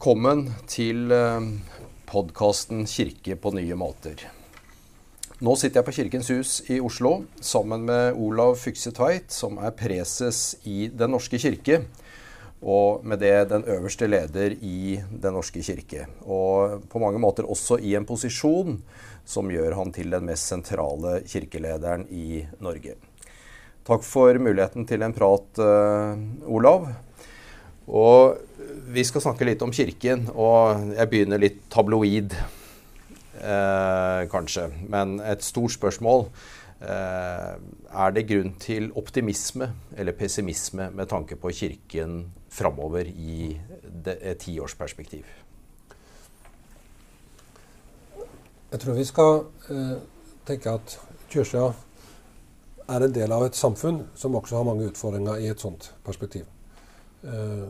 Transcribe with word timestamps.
Velkommen 0.00 0.46
til 0.64 1.12
podkasten 2.08 2.86
'Kirke 2.88 3.34
på 3.36 3.50
nye 3.52 3.76
måter'. 3.76 4.22
Nå 5.44 5.56
sitter 5.60 5.82
jeg 5.82 5.84
på 5.84 5.92
Kirkens 5.92 6.30
Hus 6.32 6.52
i 6.72 6.78
Oslo 6.80 7.26
sammen 7.36 7.84
med 7.84 8.16
Olav 8.16 8.56
Fykse 8.56 8.94
Tveit, 8.96 9.28
som 9.28 9.58
er 9.58 9.74
preses 9.76 10.56
i 10.64 10.88
Den 10.88 11.12
norske 11.12 11.36
kirke. 11.36 11.84
Og 12.62 13.04
med 13.04 13.20
det 13.20 13.50
den 13.50 13.62
øverste 13.68 14.08
leder 14.08 14.56
i 14.62 15.02
Den 15.12 15.36
norske 15.36 15.60
kirke. 15.60 16.06
Og 16.24 16.88
på 16.88 16.98
mange 16.98 17.20
måter 17.20 17.44
også 17.44 17.76
i 17.76 17.94
en 17.94 18.06
posisjon 18.06 18.80
som 19.26 19.50
gjør 19.52 19.74
han 19.74 19.92
til 19.92 20.08
den 20.10 20.24
mest 20.24 20.48
sentrale 20.48 21.20
kirkelederen 21.26 22.08
i 22.08 22.46
Norge. 22.58 22.96
Takk 23.84 24.02
for 24.02 24.32
muligheten 24.38 24.86
til 24.86 25.02
en 25.02 25.12
prat, 25.12 25.58
Olav. 26.48 26.88
Og 27.90 28.38
vi 28.94 29.02
skal 29.06 29.22
snakke 29.24 29.46
litt 29.46 29.62
om 29.66 29.72
Kirken, 29.74 30.28
og 30.30 30.94
jeg 30.94 31.10
begynner 31.10 31.42
litt 31.42 31.60
tabloid, 31.72 32.34
eh, 33.40 34.22
kanskje. 34.30 34.70
Men 34.88 35.18
et 35.20 35.42
stort 35.42 35.74
spørsmål. 35.74 36.28
Eh, 36.80 37.56
er 37.92 38.10
det 38.10 38.26
grunn 38.26 38.54
til 38.58 38.90
optimisme 38.96 39.72
eller 39.96 40.12
pessimisme 40.12 40.90
med 40.90 41.08
tanke 41.08 41.36
på 41.36 41.52
Kirken 41.52 42.32
framover 42.48 43.04
i 43.04 43.60
et 44.06 44.38
tiårsperspektiv? 44.38 45.24
Jeg 48.72 48.80
tror 48.80 48.94
vi 48.94 49.04
skal 49.04 49.44
eh, 49.68 49.98
tenke 50.46 50.70
at 50.70 51.00
kirka 51.28 51.72
er 52.88 53.04
en 53.04 53.12
del 53.12 53.32
av 53.32 53.44
et 53.44 53.58
samfunn 53.58 54.06
som 54.14 54.34
også 54.34 54.56
har 54.56 54.64
mange 54.64 54.86
utfordringer 54.86 55.42
i 55.42 55.50
et 55.50 55.60
sånt 55.60 55.92
perspektiv. 56.06 56.46
Eh, 57.22 57.68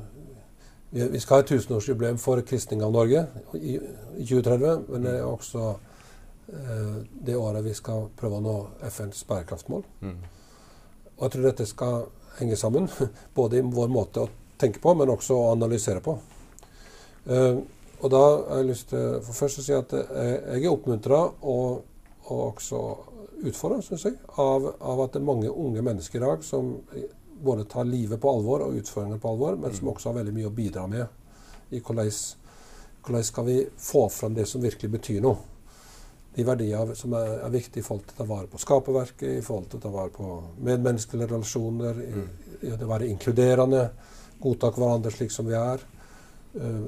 vi 0.90 1.20
skal 1.20 1.36
ha 1.36 1.42
et 1.44 1.46
tusenårsjubileum 1.46 2.18
for 2.18 2.42
kristning 2.42 2.82
av 2.82 2.92
Norge 2.92 3.26
i 3.54 3.76
2030. 4.18 4.84
Men 4.88 5.06
det 5.06 5.16
er 5.18 5.26
også 5.26 5.66
eh, 6.52 6.96
det 7.26 7.36
året 7.38 7.64
vi 7.66 7.74
skal 7.78 8.08
prøve 8.18 8.40
å 8.40 8.44
nå 8.44 8.56
FNs 8.90 9.24
bærekraftmål. 9.28 9.84
Mm. 10.02 10.16
Og 11.16 11.26
jeg 11.26 11.34
tror 11.34 11.46
dette 11.46 11.68
skal 11.68 12.00
henge 12.40 12.58
sammen, 12.58 12.88
både 13.38 13.60
i 13.60 13.66
vår 13.66 13.92
måte 13.92 14.24
å 14.24 14.32
tenke 14.60 14.82
på, 14.82 14.94
men 14.98 15.12
også 15.12 15.36
å 15.36 15.52
analysere 15.54 16.02
på. 16.04 16.16
Eh, 17.26 17.60
og 18.00 18.10
da 18.10 18.24
har 18.24 18.62
jeg 18.62 18.70
lyst 18.70 18.90
til 18.90 19.18
for 19.26 19.36
først 19.36 19.60
å 19.60 19.62
si 19.62 19.74
at 19.76 19.90
jeg 19.92 20.62
er 20.62 20.70
oppmuntra 20.70 21.18
og, 21.44 21.82
og, 22.30 22.38
også 22.46 22.78
utfordra, 23.44 23.82
syns 23.84 24.06
jeg, 24.06 24.14
av, 24.40 24.70
av, 24.80 25.02
at 25.04 25.12
det 25.12 25.20
er 25.20 25.26
mange 25.26 25.50
unge 25.52 25.84
mennesker 25.84 26.16
i 26.16 26.24
dag 26.24 26.44
som 26.44 26.78
både 27.42 27.64
tar 27.64 27.88
livet 27.88 28.20
på 28.20 28.30
alvor 28.30 28.66
og 28.66 28.76
utfordringene 28.80 29.20
på 29.20 29.32
alvor, 29.32 29.56
men 29.56 29.74
som 29.74 29.88
mm. 29.88 29.94
også 29.94 30.10
har 30.10 30.20
veldig 30.20 30.34
mye 30.36 30.50
å 30.50 30.54
bidra 30.54 30.86
med 30.90 31.06
i 31.70 31.80
hvordan, 31.80 32.10
hvordan 33.06 33.24
skal 33.24 33.46
vi 33.46 33.56
få 33.78 34.08
fram 34.08 34.34
det 34.34 34.46
som 34.48 34.62
virkelig 34.62 34.90
betyr 34.98 35.22
noe. 35.24 35.38
De 36.34 36.44
verdier 36.46 36.92
som 36.94 37.14
er, 37.18 37.40
er 37.42 37.50
viktige 37.50 37.82
i 37.82 37.86
forhold 37.86 38.04
til 38.06 38.14
å 38.14 38.20
ta 38.20 38.26
vare 38.28 38.50
på 38.50 38.60
skaperverket, 38.62 39.38
i 39.38 39.44
forhold 39.44 39.70
til 39.70 39.80
å 39.80 39.82
ta 39.82 39.90
vare 39.94 40.12
på 40.14 40.26
medmenneskelige 40.62 41.30
relasjoner, 41.32 42.02
i, 42.04 42.10
mm. 42.12 42.28
i 42.68 42.74
å 42.74 42.90
være 42.90 43.08
inkluderende, 43.10 43.88
godta 44.40 44.70
hverandre 44.76 45.12
slik 45.14 45.34
som 45.34 45.48
vi 45.48 45.56
er. 45.58 45.82
Uh, 46.54 46.86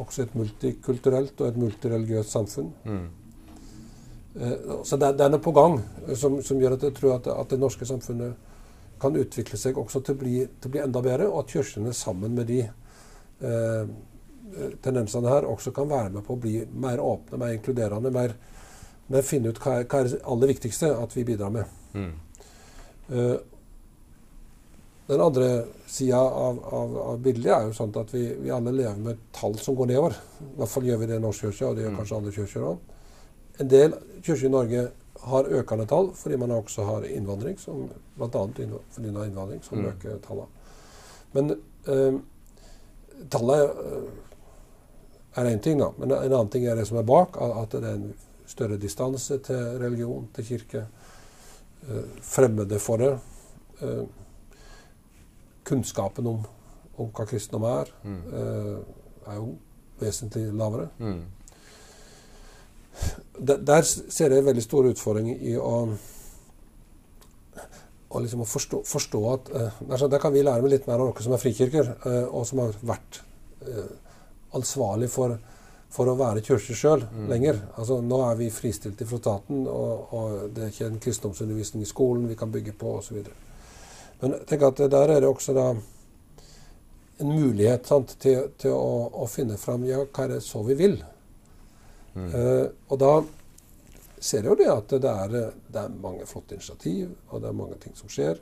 også 0.00 0.24
et 0.24 0.32
multikulturelt 0.36 1.38
og 1.40 1.50
et 1.50 1.60
multireligiøst 1.60 2.32
samfunn. 2.34 2.72
Mm. 2.88 3.04
Uh, 4.34 4.80
så 4.82 4.96
det, 4.96 5.12
det, 5.18 5.26
er 5.26 5.36
noe 5.36 5.44
på 5.44 5.54
gang 5.54 5.78
som, 6.16 6.40
som 6.42 6.60
gjør 6.60 6.78
at 6.78 6.88
jeg 6.88 6.96
tror 6.96 7.18
at, 7.18 7.28
at 7.30 7.52
det 7.52 7.60
norske 7.60 7.86
samfunnet 7.88 8.53
kan 9.00 9.16
utvikle 9.16 9.58
seg 9.60 9.78
også 9.78 10.02
til 10.04 10.16
å 10.16 10.20
bli, 10.20 10.34
til 10.46 10.70
å 10.70 10.74
bli 10.74 10.82
enda 10.84 11.02
bedre, 11.04 11.28
og 11.30 11.44
at 11.44 11.54
kirkene 11.54 11.94
sammen 11.96 12.34
med 12.36 12.48
de 12.50 12.60
eh, 12.64 13.94
tendensene 14.84 15.30
her 15.30 15.48
også 15.48 15.72
kan 15.74 15.88
være 15.90 16.12
med 16.16 16.26
på 16.26 16.36
å 16.36 16.42
bli 16.42 16.58
mer 16.72 17.02
åpne, 17.02 17.40
mer 17.40 17.56
inkluderende, 17.56 18.12
mer, 18.14 18.36
mer 19.12 19.26
finne 19.26 19.50
ut 19.50 19.60
hva 19.62 19.80
hva 19.82 20.02
er 20.02 20.12
det 20.12 20.22
aller 20.22 20.54
viktigste 20.54 20.92
at 20.96 21.16
vi 21.16 21.26
bidrar 21.26 21.52
med. 21.54 21.74
Mm. 21.94 22.12
Eh, 23.10 23.36
den 25.06 25.20
andre 25.20 25.48
sida 25.86 26.16
av, 26.16 26.58
av, 26.64 26.98
av, 26.98 27.18
bildet 27.20 27.52
er 27.52 27.66
jo 27.66 27.74
sånn 27.76 27.92
at 28.00 28.12
vi, 28.14 28.24
vi, 28.40 28.52
alle 28.54 28.72
lever 28.72 29.00
med 29.04 29.24
tall 29.36 29.58
som 29.60 29.76
går 29.76 29.90
nedover. 29.90 30.16
I 30.40 30.54
hvert 30.56 30.72
fall 30.72 30.86
gjør 30.88 31.02
vi 31.02 31.08
det 31.10 31.18
i 31.18 31.24
Norsk 31.24 31.44
kirke, 31.44 31.66
og 31.68 31.76
det 31.76 31.84
gjør 31.84 31.92
mm. 31.92 31.98
kanskje 32.00 32.20
andre 32.20 32.32
kirker 32.38 32.68
òg. 32.70 32.94
En 33.60 33.70
del 33.70 33.96
kirker 34.24 34.46
i 34.48 34.52
Norge 34.54 34.84
har 35.24 35.48
økende 35.60 35.86
tall 35.88 36.10
fordi 36.18 36.36
man 36.40 36.52
også 36.54 36.84
har 36.88 37.06
innvandring, 37.08 37.58
som 37.58 37.88
bl.a. 38.16 38.28
fordi 38.28 39.10
man 39.10 39.20
har 39.22 39.30
innvandring, 39.30 39.62
som 39.64 39.78
mm. 39.78 39.86
øker 39.92 40.18
tallene. 40.26 40.48
Men 41.32 41.50
eh, 41.88 42.18
tallet 43.30 43.64
eh, 43.84 44.08
er 45.36 45.50
én 45.50 45.62
ting, 45.62 45.80
da. 45.80 45.90
Men 45.98 46.12
en 46.12 46.32
annen 46.32 46.50
ting 46.52 46.66
er 46.66 46.78
det 46.78 46.86
som 46.88 46.98
er 47.00 47.08
bak. 47.08 47.36
At 47.42 47.72
det 47.74 47.88
er 47.88 47.98
en 47.98 48.12
større 48.46 48.78
distanse 48.78 49.38
til 49.42 49.78
religion, 49.82 50.28
til 50.34 50.46
kirke. 50.46 50.86
Eh, 51.88 52.04
fremmede 52.22 52.78
for 52.78 53.02
det. 53.02 53.12
Eh, 53.82 54.04
kunnskapen 55.64 56.26
om, 56.26 56.44
om, 56.96 57.08
hva 57.08 57.24
kristendom 57.26 57.64
er, 57.70 57.90
mm. 58.04 58.20
Eh, 58.40 58.76
er 59.32 59.40
jo 59.40 59.54
vesentlig 60.00 60.50
lavere. 60.52 60.90
Mm 60.98 61.24
der 63.38 63.82
ser 63.84 64.30
jeg 64.30 64.40
en 64.40 64.46
veldig 64.48 64.62
stor 64.62 64.86
utfordring 64.90 65.30
i 65.34 65.56
å, 65.58 65.72
å, 68.08 68.20
liksom 68.22 68.44
å 68.44 68.48
forstå, 68.48 68.82
forstå, 68.86 69.22
at 69.32 69.50
uh, 69.54 70.06
Der 70.06 70.20
kan 70.22 70.34
vi 70.34 70.44
lære 70.46 70.70
litt 70.70 70.86
mer 70.86 71.02
av 71.02 71.10
dere 71.10 71.26
som 71.26 71.34
er 71.34 71.42
frikirker, 71.42 71.90
uh, 72.06 72.22
og 72.30 72.46
som 72.46 72.62
har 72.62 72.76
vært 72.86 73.20
uh, 73.66 73.90
ansvarlig 74.54 75.10
for, 75.10 75.34
for, 75.90 76.10
å 76.10 76.18
være 76.20 76.44
kirke 76.46 76.76
sjøl 76.78 77.02
mm. 77.08 77.24
lenger. 77.32 77.58
Altså, 77.74 77.98
nå 78.02 78.20
er 78.28 78.38
vi 78.38 78.52
fristilt 78.54 79.02
fra 79.02 79.18
staten, 79.18 79.64
og, 79.66 80.14
og, 80.14 80.36
det 80.54 80.68
er 80.68 80.76
ikke 80.76 80.92
en 80.92 81.02
kristendomsundervisning 81.02 81.82
i 81.82 81.90
skolen 81.90 82.30
vi 82.30 82.38
kan 82.38 82.54
bygge 82.54 82.76
på 82.78 82.98
osv. 83.00 83.24
Men 84.22 84.38
tenk 84.46 84.62
at 84.70 84.86
der 84.86 85.16
er 85.16 85.24
det 85.24 85.28
også 85.28 85.56
da 85.56 85.72
en 87.18 87.30
mulighet 87.30 87.86
sant, 87.86 88.16
til, 88.22 88.48
til 88.58 88.74
å, 88.74 89.10
å, 89.22 89.26
finne 89.30 89.58
fram 89.60 89.84
ja, 89.86 90.02
hva 90.04 90.26
er 90.26 90.36
det 90.36 90.44
så 90.46 90.62
vi 90.66 90.76
vil. 90.78 90.96
Uh, 92.14 92.66
og 92.92 93.00
da 93.02 93.14
ser 94.24 94.44
jeg 94.44 94.52
jo 94.52 94.58
det 94.60 94.70
at 94.72 94.94
det 95.02 95.10
er, 95.10 95.32
det 95.74 95.80
er, 95.80 95.96
mange 96.00 96.26
flotte 96.30 96.56
initiativ, 96.56 97.10
og 97.28 97.42
det 97.42 97.50
er 97.50 97.58
mange 97.58 97.80
ting 97.82 97.96
som 97.98 98.12
skjer. 98.12 98.38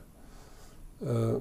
Uh, 1.02 1.38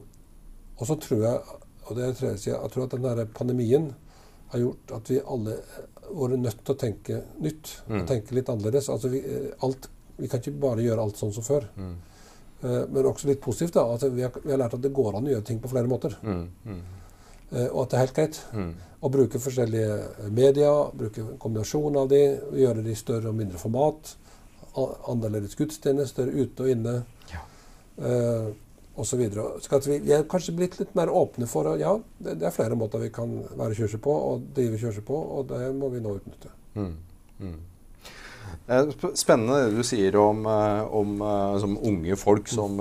og 0.79 0.87
så 0.89 0.97
tror 0.97 1.25
jeg 1.27 1.59
og 1.81 1.97
det 1.97 2.05
er 2.05 2.13
tredje 2.15 2.37
siden, 2.37 2.61
jeg 2.61 2.71
tror 2.71 2.85
at 2.85 2.93
den 2.93 3.33
pandemien 3.35 3.89
har 4.51 4.61
gjort 4.61 4.93
at 4.95 5.09
vi 5.09 5.17
alle 5.33 5.57
vært 6.11 6.43
nødt 6.43 6.61
til 6.65 6.73
å 6.73 6.79
tenke 6.79 7.17
nytt. 7.41 7.71
Mm. 7.87 7.97
og 7.97 8.07
tenke 8.09 8.37
litt 8.37 8.51
annerledes. 8.51 8.89
Altså 8.93 9.11
vi, 9.11 9.21
alt, 9.65 9.89
vi, 10.17 10.29
kan 10.29 10.41
ikke 10.41 10.61
bare 10.61 10.85
gjøre 10.85 11.05
alt 11.05 11.19
sånn 11.19 11.33
som 11.35 11.45
før. 11.45 11.67
Mm. 11.75 11.93
Uh, 12.61 12.83
men 12.91 13.09
også 13.09 13.31
litt 13.31 13.41
positivt. 13.43 13.75
da, 13.79 13.85
altså 13.95 14.11
vi, 14.13 14.25
har, 14.27 14.35
vi, 14.43 14.51
har, 14.53 14.61
lært 14.61 14.77
at 14.77 14.83
det 14.83 14.93
går 14.95 15.17
an 15.17 15.27
å 15.29 15.33
gjøre 15.33 15.47
ting 15.47 15.61
på 15.63 15.71
flere 15.71 15.91
måter. 15.91 16.17
Mm. 16.21 16.47
mm. 16.67 16.81
Uh, 17.51 17.67
og 17.67 17.81
at 17.83 17.91
det 17.91 17.97
er 17.97 18.05
helt 18.05 18.17
greit. 18.19 18.41
Å 19.01 19.09
bruke 19.09 19.39
forskjellige 19.41 20.29
medier, 20.29 20.91
bruke 20.93 21.23
en 21.23 21.37
kombinasjon 21.41 21.95
av 21.97 22.09
de, 22.11 22.19
gjøre 22.53 22.83
de 22.85 22.93
i 22.93 22.99
større 22.99 23.31
og 23.31 23.37
mindre 23.39 23.57
format. 23.61 24.11
Annerledes 25.09 25.57
gudstjenester 25.57 26.29
ute 26.29 26.67
og 26.67 26.69
inne. 26.69 26.99
Ja. 27.31 27.41
Uh, 27.97 28.51
og 29.01 29.07
så 29.07 29.17
vi, 29.17 29.29
vi, 29.31 30.11
er 30.13 30.27
kanskje 30.29 30.53
blitt 30.53 30.77
litt 30.77 30.93
mer 30.99 31.09
åpne 31.09 31.47
for 31.49 31.69
Ja, 31.79 31.95
det, 32.19 32.35
det 32.41 32.45
er 32.45 32.53
flere 32.53 32.77
måter 32.77 33.01
vi 33.01 33.09
kan 33.13 33.31
være 33.57 33.77
kirke 33.79 34.01
på 34.03 34.13
og 34.13 34.45
drive 34.53 34.77
kirke 34.77 35.01
på, 35.07 35.17
og 35.17 35.47
det 35.49 35.63
må 35.73 35.89
vi 35.93 36.03
nå 36.03 36.13
utnytte. 36.19 36.51
Mm. 36.75 36.93
Mm. 37.41 37.59
Spennende 39.17 39.63
det 39.63 39.79
du 39.79 39.81
sier 39.87 40.15
om, 40.19 40.43
eh, 40.45 40.93
om, 40.99 41.15
om 41.23 41.77
unge 41.87 42.19
folk 42.19 42.51
som, 42.51 42.77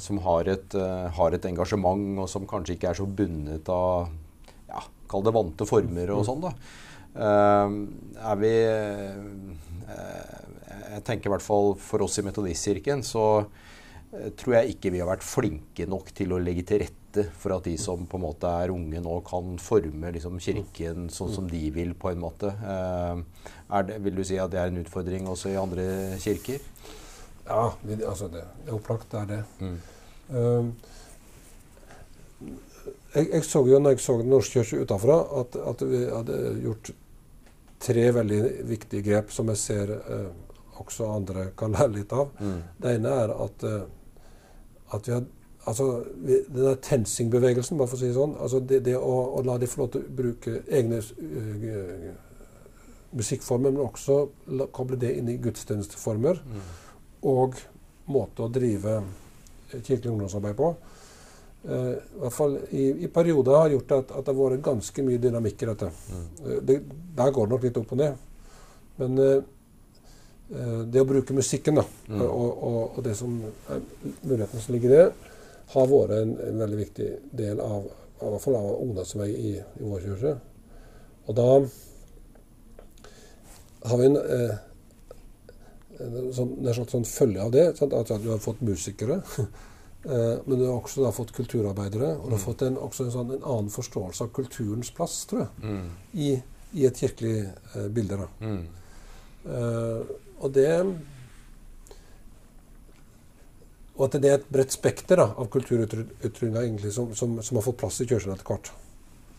som 0.00 0.22
har, 0.24 0.48
et, 0.54 0.78
har, 1.18 1.36
et, 1.36 1.50
engasjement, 1.50 2.06
og 2.22 2.30
som 2.30 2.48
kanskje 2.48 2.78
ikke 2.78 2.94
er 2.94 3.00
så 3.02 3.06
bundet 3.06 3.68
av 3.74 4.08
kall 5.10 5.26
det 5.26 5.34
vante 5.34 5.66
former 5.68 6.12
og 6.14 6.24
sånn, 6.28 6.44
da. 6.44 6.54
Uh, 7.10 7.72
er 8.22 8.36
vi 8.38 8.52
uh, 8.62 9.24
Jeg 10.92 11.02
tenker 11.08 11.26
i 11.26 11.32
hvert 11.32 11.42
fall 11.42 11.72
for 11.82 12.04
oss 12.06 12.20
i 12.20 12.22
Metodistkirken 12.22 13.02
så 13.02 13.24
uh, 13.42 14.28
tror 14.38 14.54
jeg 14.60 14.76
ikke 14.76 14.92
vi 14.94 15.00
har 15.02 15.10
vært 15.10 15.26
flinke 15.26 15.88
nok 15.90 16.12
til 16.14 16.36
å 16.36 16.38
legge 16.38 16.62
til 16.68 16.84
rette 16.84 17.26
for 17.34 17.56
at 17.56 17.66
de 17.66 17.74
som 17.82 18.06
på 18.06 18.20
en 18.20 18.22
måte 18.28 18.46
er 18.62 18.70
unge 18.70 19.02
nå, 19.02 19.16
kan 19.26 19.58
forme 19.58 20.12
liksom, 20.14 20.38
Kirken 20.38 21.10
sånn 21.10 21.34
som 21.34 21.50
de 21.50 21.64
vil, 21.74 21.96
på 21.98 22.12
en 22.12 22.22
måte. 22.22 22.52
Det, 22.54 23.96
vil 24.06 24.14
du 24.14 24.22
si 24.22 24.38
at 24.38 24.52
det 24.52 24.60
er 24.62 24.70
en 24.70 24.78
utfordring 24.78 25.26
også 25.26 25.50
i 25.50 25.58
andre 25.58 25.86
kirker? 26.22 26.62
Ja, 27.48 27.72
altså 28.06 28.30
det, 28.30 28.44
det 28.62 28.70
er 28.70 28.76
opplagt 28.76 29.10
det 29.10 29.24
er 29.24 29.28
det. 29.32 29.42
Mm 29.58 30.70
jeg, 33.14 33.26
jeg, 33.32 33.44
så 33.44 33.64
jo 33.66 33.78
når 33.78 33.96
jeg 33.96 34.02
så 34.04 34.16
Den 34.20 34.30
norske 34.30 34.62
kirke 34.62 34.84
utenfra, 34.84 35.16
at, 35.40 35.56
at, 35.72 35.82
vi 35.88 36.04
hadde 36.06 36.38
gjort 36.62 36.92
tre 37.80 38.06
veldig 38.14 38.40
viktige 38.68 39.02
grep 39.06 39.32
som 39.32 39.48
jeg 39.52 39.60
ser 39.60 39.92
eh, 39.96 40.30
også 40.80 41.08
andre 41.12 41.50
kan 41.56 41.72
lære 41.76 41.94
litt 41.94 42.12
av. 42.16 42.30
Mm. 42.40 42.56
Det 42.80 42.94
ene 42.96 43.12
er 43.24 43.34
at, 43.34 43.64
eh, 43.68 44.94
at 44.96 45.08
vi 45.08 45.14
har 45.16 45.24
altså, 45.66 46.04
Den 46.26 46.64
der 46.64 46.74
TenSing-bevegelsen, 46.74 47.78
bare 47.78 47.88
for 47.88 47.98
å 47.98 48.00
si 48.00 48.08
det 48.08 48.16
sånn. 48.16 48.36
altså 48.40 48.60
Det, 48.60 48.82
det 48.84 48.96
å, 48.96 49.16
å, 49.36 49.42
la 49.44 49.58
de 49.58 49.68
få 49.68 49.82
lov 49.82 49.90
til 49.94 50.04
å 50.04 50.14
bruke 50.20 50.62
egne 50.68 51.00
uh, 51.00 52.06
musikkformer, 53.16 53.74
men 53.74 53.82
også 53.84 54.20
la, 54.56 54.68
koble 54.72 54.98
det 55.00 55.12
inn 55.18 55.28
i 55.28 55.38
gudstjenesteformer. 55.42 56.40
Mm. 56.46 56.62
Og 57.30 57.60
måte 58.10 58.46
å 58.46 58.52
drive 58.52 59.02
kirkelig 59.70 60.14
ungdomsarbeid 60.14 60.56
på. 60.58 60.74
Uh, 61.60 61.92
I 61.92 62.20
hvert 62.22 62.32
fall 62.32 62.54
i, 62.72 62.84
i 63.04 63.08
perioder 63.12 63.58
har 63.58 63.72
gjort 63.74 63.96
at, 63.98 64.12
at 64.16 64.24
det 64.24 64.32
har 64.32 64.38
vært 64.38 64.62
ganske 64.64 65.02
mye 65.04 65.20
dynamikk 65.20 65.64
i 65.64 65.68
dette. 65.68 65.88
Mm. 66.08 66.28
Uh, 66.40 66.58
det, 66.64 66.76
der 67.18 67.32
går 67.36 67.48
det 67.48 67.54
nok 67.54 67.66
litt 67.66 67.80
opp 67.80 67.92
og 67.96 68.00
ned. 68.00 68.22
Men 69.00 69.20
uh, 69.20 69.40
det 70.90 71.02
å 71.02 71.06
bruke 71.06 71.36
musikken 71.36 71.78
da, 71.78 71.84
mm. 72.08 72.22
og, 72.26 72.48
og, 72.50 72.78
og, 72.96 73.02
det 73.06 73.12
som 73.18 73.36
er 73.70 73.84
muligheten 74.24 74.64
som 74.64 74.74
ligger 74.74 74.90
i 74.90 74.96
det, 74.96 75.34
har 75.70 75.86
vært 75.92 76.16
en, 76.16 76.32
en, 76.42 76.56
veldig 76.64 76.78
viktig 76.80 77.10
del 77.38 77.60
av, 77.62 77.84
av, 78.18 78.32
hvert 78.32 78.42
fall 78.42 78.56
av 78.58 78.72
ungdomsarbeid 78.80 79.36
i, 79.38 79.52
i 79.60 79.86
vår 79.86 80.08
kirke. 80.08 80.32
Og 81.30 81.36
da 81.38 81.46
har 83.82 84.00
vi 84.00 84.08
en, 84.08 84.16
eh, 84.16 84.56
en 86.00 86.32
sånn, 86.34 86.56
en 86.58 86.74
slags 86.74 86.96
sånn 86.96 87.06
følge 87.06 87.44
av 87.44 87.52
det. 87.54 87.66
Sant? 87.78 87.94
At 87.94 88.10
du 88.22 88.30
har 88.32 88.42
fått 88.42 88.64
musikere. 88.66 89.20
eh, 90.04 90.40
men 90.46 90.56
du 90.56 90.64
har 90.66 90.76
også 90.78 91.04
da, 91.04 91.12
fått 91.14 91.34
kulturarbeidere. 91.36 92.14
Og 92.18 92.26
du 92.28 92.34
har 92.36 92.42
mm. 92.42 92.46
fått 92.46 92.66
en, 92.66 92.80
også 92.88 93.06
en, 93.06 93.14
sånn, 93.16 93.36
en, 93.36 93.44
annen 93.44 93.70
forståelse 93.74 94.26
av 94.26 94.34
kulturens 94.36 94.92
plass, 94.96 95.22
tror 95.30 95.46
jeg, 95.46 95.62
mm. 95.62 95.86
i, 96.12 96.32
i, 96.72 96.84
et 96.88 97.04
kirkelig 97.04 97.36
eh, 97.46 97.88
bilde. 97.92 98.20
Mm. 98.40 98.60
Eh, 99.46 100.14
og 100.40 100.52
det 100.56 100.68
og 104.00 104.06
at 104.06 104.16
det 104.22 104.28
er 104.30 104.38
et 104.38 104.48
bredt 104.48 104.72
spekter 104.72 105.20
av 105.20 105.48
kulturytringer 105.52 106.88
som, 106.88 107.10
som, 107.12 107.36
som, 107.44 107.58
har 107.58 107.64
fått 107.66 107.76
plass 107.82 108.00
i 108.00 108.06
kirken 108.08 108.32
etter 108.32 108.48
hvert. 108.48 108.70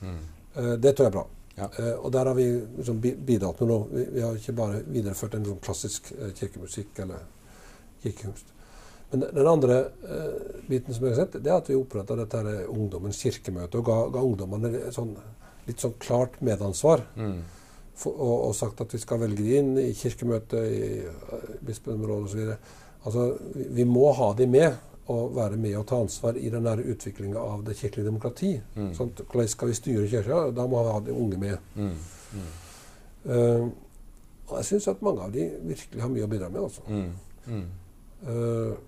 Mm. 0.06 0.19
Uh, 0.54 0.74
det 0.78 0.92
tror 0.94 1.08
jeg 1.08 1.10
er 1.10 1.16
bra. 1.16 1.24
Ja. 1.56 1.69
Uh, 1.80 1.96
og 1.96 2.12
der 2.13 2.30
har 2.30 2.38
vi 2.38 2.46
liksom, 2.78 3.00
bidratt 3.02 3.63
med 3.63 3.72
noe. 3.72 3.88
Vi, 3.90 4.04
vi, 4.13 4.22
har 4.22 4.38
ikke 4.38 4.56
bare 4.60 4.84
videreført 4.86 5.40
en 5.40 5.48
sånn 5.50 5.63
klassisk 5.66 6.12
uh, 6.13 6.30
kirkemusikk 6.38 7.02
eller 7.02 7.25
kirkekunst. 8.04 8.54
Men 9.12 9.25
den 9.28 9.48
andre 9.48 9.78
biten 10.68 10.96
som 10.96 11.06
jeg 11.06 11.16
har 11.16 11.25
sett, 11.25 11.40
det 11.44 11.52
er 11.52 11.58
at 11.60 11.69
vi 11.69 11.75
oppretta 11.75 12.16
dette 12.16 12.40
her 12.40 12.69
ungdommens 12.72 13.19
kirkemøte 13.22 13.81
og 13.81 13.90
ga, 13.90 13.98
ga 14.13 14.24
ungdommene 14.24 14.92
sånn, 14.96 15.16
litt 15.68 15.84
sånn 15.84 15.98
klart 16.00 16.40
medansvar. 16.46 17.04
Mm. 17.19 17.42
For, 18.02 18.16
og, 18.16 18.38
og, 18.48 18.54
sagt 18.58 18.81
at 18.81 18.94
vi 18.96 19.02
skal 19.02 19.19
velge 19.22 19.58
inn 19.60 19.75
i 19.81 19.92
kirkemøtet, 19.98 20.63
i 20.63 21.02
uh, 21.04 21.52
bispedømmerådet 21.68 22.30
osv. 22.30 22.72
Altså, 23.02 23.28
vi 23.75 23.86
må 23.90 24.08
ha 24.18 24.31
de 24.38 24.48
med 24.50 24.80
og 25.12 25.36
være 25.36 25.58
med 25.60 25.75
og 25.75 25.86
ta 25.90 25.98
ansvar 26.00 26.38
i 26.40 26.50
den 26.54 26.68
utviklinga 26.68 27.40
av 27.42 27.63
det 27.68 27.75
kirkelige 27.75 28.08
demokrati. 28.08 28.52
Mm. 28.78 28.92
Sånn, 28.96 29.12
hvordan 29.18 29.50
skal 29.52 29.72
vi 29.72 29.78
styre 29.78 30.08
kirka? 30.08 30.44
Da 30.56 30.68
må 30.69 30.84
vi 30.86 30.94
ha 30.96 31.00
de 31.04 31.16
unge 31.18 31.40
med. 31.42 31.72
Mm. 31.75 31.96
Mm. 32.31 32.52
Uh, 33.25 33.66
og 34.52 34.56
jeg 34.60 34.69
syns 34.69 34.88
at 34.92 35.04
mange 35.06 35.25
av 35.25 35.34
de 35.36 35.50
virkelig 35.68 36.02
har 36.04 36.12
mye 36.12 36.28
å 36.28 36.31
bidra 36.31 36.50
med. 36.54 36.62
altså. 36.69 36.86
Uh, 38.22 38.80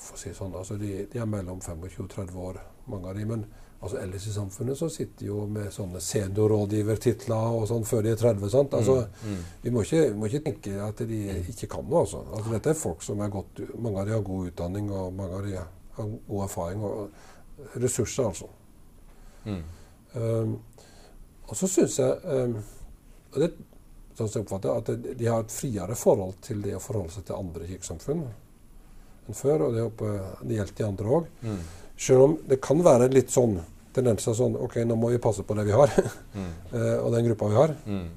for 0.00 0.16
å 0.16 0.20
si 0.20 0.32
sånn, 0.36 0.54
altså 0.56 0.76
de, 0.80 1.06
de, 1.10 1.18
er 1.20 1.28
mellom 1.28 1.60
25 1.62 2.04
og 2.04 2.12
30 2.14 2.38
år, 2.46 2.60
mange 2.90 3.10
av 3.10 3.18
de. 3.18 3.26
Men 3.28 3.44
altså 3.80 4.00
ellers 4.00 4.26
i 4.28 4.34
samfunnet 4.34 4.78
så 4.78 4.88
sitter 4.92 5.22
de 5.22 5.28
jo 5.30 5.44
med 5.50 5.70
sånne 5.74 6.02
seniorrådgivertitler 6.04 7.58
og 7.58 7.66
sånn 7.70 7.86
før 7.88 8.06
de 8.06 8.14
er 8.14 8.20
30. 8.20 8.48
sant? 8.52 8.76
Altså, 8.76 8.96
mm, 9.06 9.34
mm. 9.34 9.42
Vi, 9.64 9.74
må 9.74 9.84
ikke, 9.86 10.02
må 10.16 10.30
ikke, 10.30 10.42
tenke 10.48 10.76
at 10.84 11.04
de 11.10 11.20
ikke 11.52 11.70
kan 11.76 11.86
noe. 11.86 12.04
Altså. 12.04 12.24
altså. 12.28 12.54
Dette 12.56 12.74
er 12.74 12.80
folk 12.80 13.04
som 13.06 13.22
er 13.24 13.32
godt 13.32 13.62
Mange 13.76 14.02
av 14.02 14.08
de 14.08 14.16
har 14.16 14.26
god 14.26 14.50
utdanning, 14.52 14.90
og 14.92 15.14
mange 15.16 15.38
av 15.38 15.46
de 15.46 15.56
har 15.60 15.70
god 15.96 16.44
erfaring. 16.48 16.84
og 16.84 17.76
Ressurser, 17.76 18.30
altså. 18.30 18.48
Mm. 19.44 19.62
Um, 20.14 20.54
og 21.50 21.56
så 21.56 21.68
syns 21.70 21.98
jeg 21.98 22.16
um, 22.24 22.54
og 23.30 23.42
det, 23.42 23.50
sånn 24.18 24.28
som 24.28 24.40
jeg 24.40 24.46
oppfatter, 24.46 24.78
at 24.80 25.18
de 25.18 25.28
har 25.28 25.44
et 25.44 25.54
friere 25.54 25.96
forhold 25.98 26.40
til 26.44 26.62
det 26.64 26.74
å 26.76 26.82
forholde 26.82 27.14
seg 27.14 27.26
til 27.28 27.38
andre 27.38 27.68
kirkesamfunn 27.68 28.24
enn 29.26 29.36
før. 29.36 29.66
Og 29.68 29.76
det, 29.76 29.84
det 30.44 30.58
gjelder 30.58 30.78
de 30.78 30.88
andre 30.88 31.18
òg. 31.18 31.28
Selv 32.00 32.24
om 32.24 32.38
det 32.48 32.62
kan 32.64 32.80
være 32.84 33.10
litt 33.12 33.32
sånn 33.34 33.58
tendenser 33.94 34.36
sånn 34.36 34.56
OK, 34.60 34.80
nå 34.86 34.96
må 34.98 35.10
vi 35.12 35.20
passe 35.22 35.44
på 35.46 35.56
det 35.58 35.66
vi 35.68 35.74
har, 35.74 35.92
mm. 36.38 36.50
uh, 36.72 36.96
og 37.02 37.12
den 37.14 37.26
gruppa 37.28 37.50
vi 37.50 37.58
har. 37.58 37.76
Mm. 37.86 38.08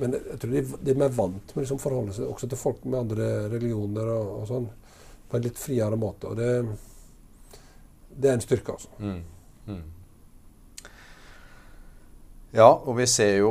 Men 0.00 0.16
jeg 0.16 0.38
tror 0.40 0.54
de, 0.54 0.62
de 0.80 0.92
er 0.92 1.00
mer 1.02 1.12
vant 1.12 1.54
med 1.54 1.64
liksom 1.64 1.80
forholde 1.82 2.14
seg 2.16 2.30
også 2.30 2.48
til 2.48 2.60
folk 2.60 2.84
med 2.86 3.02
andre 3.02 3.30
religioner 3.52 4.12
og, 4.14 4.30
og 4.40 4.46
sånn, 4.48 4.68
på 5.28 5.36
en 5.36 5.44
litt 5.44 5.60
friere 5.60 5.98
måte. 6.00 6.30
Og 6.30 6.38
det, 6.38 6.50
det 8.16 8.30
er 8.30 8.38
en 8.38 8.44
styrke, 8.44 8.76
altså. 8.78 8.92
Mm. 8.98 9.24
mm. 9.68 9.88
Ja, 12.50 12.66
og 12.66 12.96
vi 12.98 13.04
ser 13.06 13.36
jo 13.44 13.50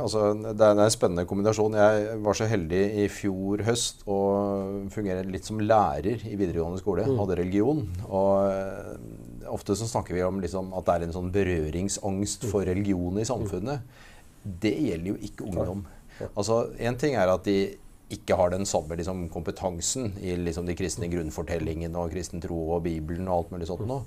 altså, 0.00 0.32
Det 0.44 0.66
er 0.66 0.78
en 0.78 0.92
spennende 0.92 1.26
kombinasjon. 1.28 1.76
Jeg 1.78 2.18
var 2.24 2.38
så 2.38 2.48
heldig 2.50 2.82
i 3.02 3.08
fjor 3.12 3.64
høst 3.66 4.04
å 4.10 4.18
fungere 4.92 5.26
litt 5.28 5.48
som 5.48 5.60
lærer 5.62 6.24
i 6.28 6.36
videregående 6.38 6.80
skole. 6.82 7.06
Mm. 7.08 7.18
Hadde 7.20 7.38
religion. 7.40 7.84
Og 8.08 8.48
eh, 8.50 9.46
ofte 9.52 9.76
så 9.78 9.88
snakker 9.90 10.16
vi 10.16 10.24
om 10.26 10.40
liksom, 10.42 10.72
at 10.78 10.88
det 10.88 10.96
er 10.96 11.06
en 11.06 11.16
sånn 11.16 11.32
berøringsangst 11.34 12.48
for 12.50 12.66
religion 12.68 13.20
i 13.20 13.28
samfunnet. 13.28 13.86
Det 14.42 14.74
gjelder 14.74 15.12
jo 15.12 15.20
ikke 15.28 15.48
ungdom. 15.50 15.86
Altså, 16.32 16.66
Én 16.78 16.98
ting 17.00 17.16
er 17.18 17.30
at 17.32 17.46
de 17.46 17.74
ikke 18.12 18.36
har 18.36 18.52
den 18.52 18.66
samme 18.68 18.96
liksom, 18.98 19.26
kompetansen 19.32 20.12
i 20.20 20.36
liksom, 20.36 20.66
de 20.68 20.76
kristne 20.76 21.08
grunnfortellingene 21.12 21.98
og 21.98 22.12
kristen 22.12 22.42
tro 22.44 22.58
og 22.76 22.84
Bibelen 22.84 23.28
og 23.28 23.38
alt 23.38 23.54
mulig 23.54 23.70
sånt 23.70 23.86
noe. 23.88 24.04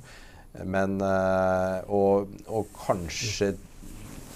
Men 0.64 1.00
øh, 1.04 1.80
og, 1.92 2.36
og 2.48 2.70
kanskje 2.86 3.56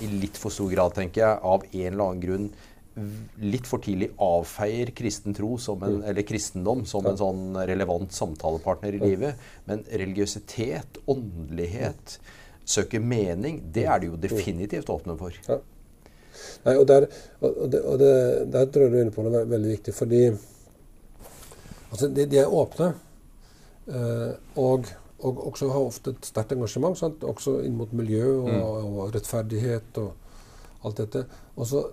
i 0.04 0.10
litt 0.20 0.38
for 0.40 0.54
stor 0.54 0.70
grad, 0.72 0.96
tenker 0.98 1.24
jeg, 1.24 1.40
av 1.44 1.66
en 1.70 1.88
eller 1.94 2.04
annen 2.06 2.24
grunn 2.24 2.52
litt 3.40 3.68
for 3.70 3.82
tidlig 3.84 4.10
avfeier 4.22 4.92
kristen 4.96 5.36
tro 5.38 5.54
en, 5.56 5.80
mm. 5.80 6.04
eller 6.10 6.26
kristendom 6.28 6.84
som 6.90 7.06
en 7.08 7.18
sånn 7.20 7.58
relevant 7.70 8.14
samtalepartner 8.16 8.98
i 8.98 9.02
livet. 9.04 9.50
Men 9.70 9.84
religiøsitet, 9.88 11.02
åndelighet, 11.10 12.18
søke 12.70 13.00
mening, 13.00 13.62
det 13.74 13.86
er 13.88 14.02
det 14.02 14.12
jo 14.12 14.20
definitivt 14.20 14.92
åpne 14.92 15.16
for. 15.20 15.38
Ja. 15.48 15.60
Nei, 16.66 16.76
og 16.76 16.86
der, 16.90 17.08
og 17.44 17.66
det, 17.72 17.82
og 17.82 18.00
det, 18.02 18.14
der 18.54 18.72
tror 18.72 18.86
jeg 18.86 18.94
du 18.94 18.98
er 18.98 19.06
inne 19.06 19.16
på 19.16 19.26
noe 19.26 19.44
veldig 19.50 19.76
viktig. 19.76 19.96
Fordi 19.96 20.24
altså, 21.90 22.08
de, 22.08 22.26
de 22.30 22.42
er 22.42 22.58
åpne. 22.62 22.94
Uh, 23.90 24.34
og 24.62 24.90
og 25.20 25.40
også 25.50 25.70
har 25.74 25.84
ofte 25.84 26.14
et 26.16 26.28
sterkt 26.30 26.54
engasjement, 26.56 26.98
sant? 26.98 27.24
også 27.28 27.60
inn 27.68 27.76
mot 27.78 27.92
miljø 27.96 28.26
og, 28.40 28.50
mm. 28.50 28.62
og, 28.88 29.00
rettferdighet 29.16 30.00
og 30.00 30.86
alt 30.88 31.02
dette. 31.02 31.26
Og 31.58 31.68
så 31.68 31.84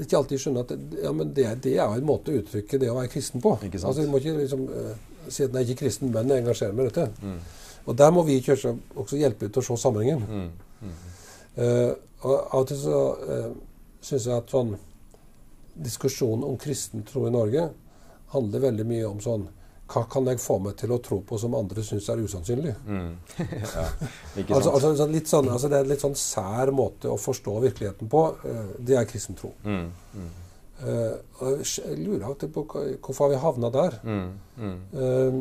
ikke 0.00 0.16
alltid 0.16 0.40
skjønne 0.40 0.64
at 0.64 0.72
det, 0.72 1.00
ja, 1.02 1.12
det, 1.12 1.46
det, 1.64 1.74
er 1.76 1.94
en 1.94 2.08
måte 2.08 2.32
å 2.32 2.40
uttrykke 2.40 2.80
det 2.80 2.88
å 2.88 2.96
være 2.96 3.12
kristen 3.12 3.42
på. 3.44 3.52
Altså, 3.68 4.00
Du 4.00 4.08
må 4.08 4.20
ikke 4.20 4.38
liksom 4.38 4.64
uh, 4.70 4.94
si 5.28 5.44
at 5.44 5.56
er 5.56 5.66
ikke 5.66 5.82
kristen, 5.82 6.12
men 6.14 6.32
jeg 6.32 6.44
engasjerer 6.44 6.76
meg 6.76 6.88
i 6.88 6.92
dette. 6.94 7.08
Mm. 7.20 7.40
Og 7.90 7.98
der 8.00 8.14
må 8.14 8.24
vi 8.24 8.38
i 8.38 8.44
kirka 8.44 8.72
også 8.94 9.20
hjelpe 9.20 9.50
til 9.50 9.60
å 9.60 9.66
se 9.66 9.76
sammenhengen. 9.82 10.24
Mm. 10.24 10.48
Mm. 10.80 10.96
Uh, 11.60 11.92
og 12.20 12.34
Av 12.38 12.62
og 12.62 12.70
til 12.70 12.80
så 12.80 13.02
uh, 13.20 13.50
syns 14.04 14.28
jeg 14.28 14.36
at 14.36 14.52
sånn 14.52 14.74
diskusjonen 15.80 16.44
om 16.48 16.58
kristen 16.60 17.04
tro 17.08 17.26
i 17.28 17.32
Norge 17.32 17.68
handler 18.32 18.64
veldig 18.64 18.86
mye 18.88 19.06
om 19.08 19.20
sånn 19.24 19.48
hva 19.90 20.04
kan 20.10 20.28
jeg 20.30 20.40
få 20.42 20.58
meg 20.62 20.76
til 20.78 20.92
å 20.94 21.00
tro 21.02 21.20
på 21.26 21.38
som 21.40 21.54
andre 21.58 21.82
syns 21.84 22.08
er 22.12 22.22
usannsynlig? 22.22 22.74
Mm. 22.86 23.14
ja, 23.40 23.86
altså, 24.46 24.70
altså, 24.70 24.92
sånn 25.00 25.14
litt 25.14 25.30
sånn, 25.30 25.48
altså, 25.50 25.70
det 25.70 25.80
er 25.80 25.86
en 25.86 25.90
litt 25.90 26.04
sånn 26.04 26.18
sær 26.18 26.70
måte 26.74 27.10
å 27.10 27.18
forstå 27.18 27.56
virkeligheten 27.66 28.10
på. 28.10 28.24
Uh, 28.44 28.76
det 28.78 28.98
er 29.00 29.08
kristen 29.10 29.38
tro. 29.38 29.52
Mm. 29.64 29.88
Mm. 30.14 30.28
Uh, 30.80 31.56
jeg 31.66 31.96
lurer 31.98 32.36
på 32.54 32.64
hvorfor 32.68 33.24
har 33.26 33.32
vi 33.32 33.40
havna 33.42 33.72
der. 33.74 33.98
Uh, 34.60 35.40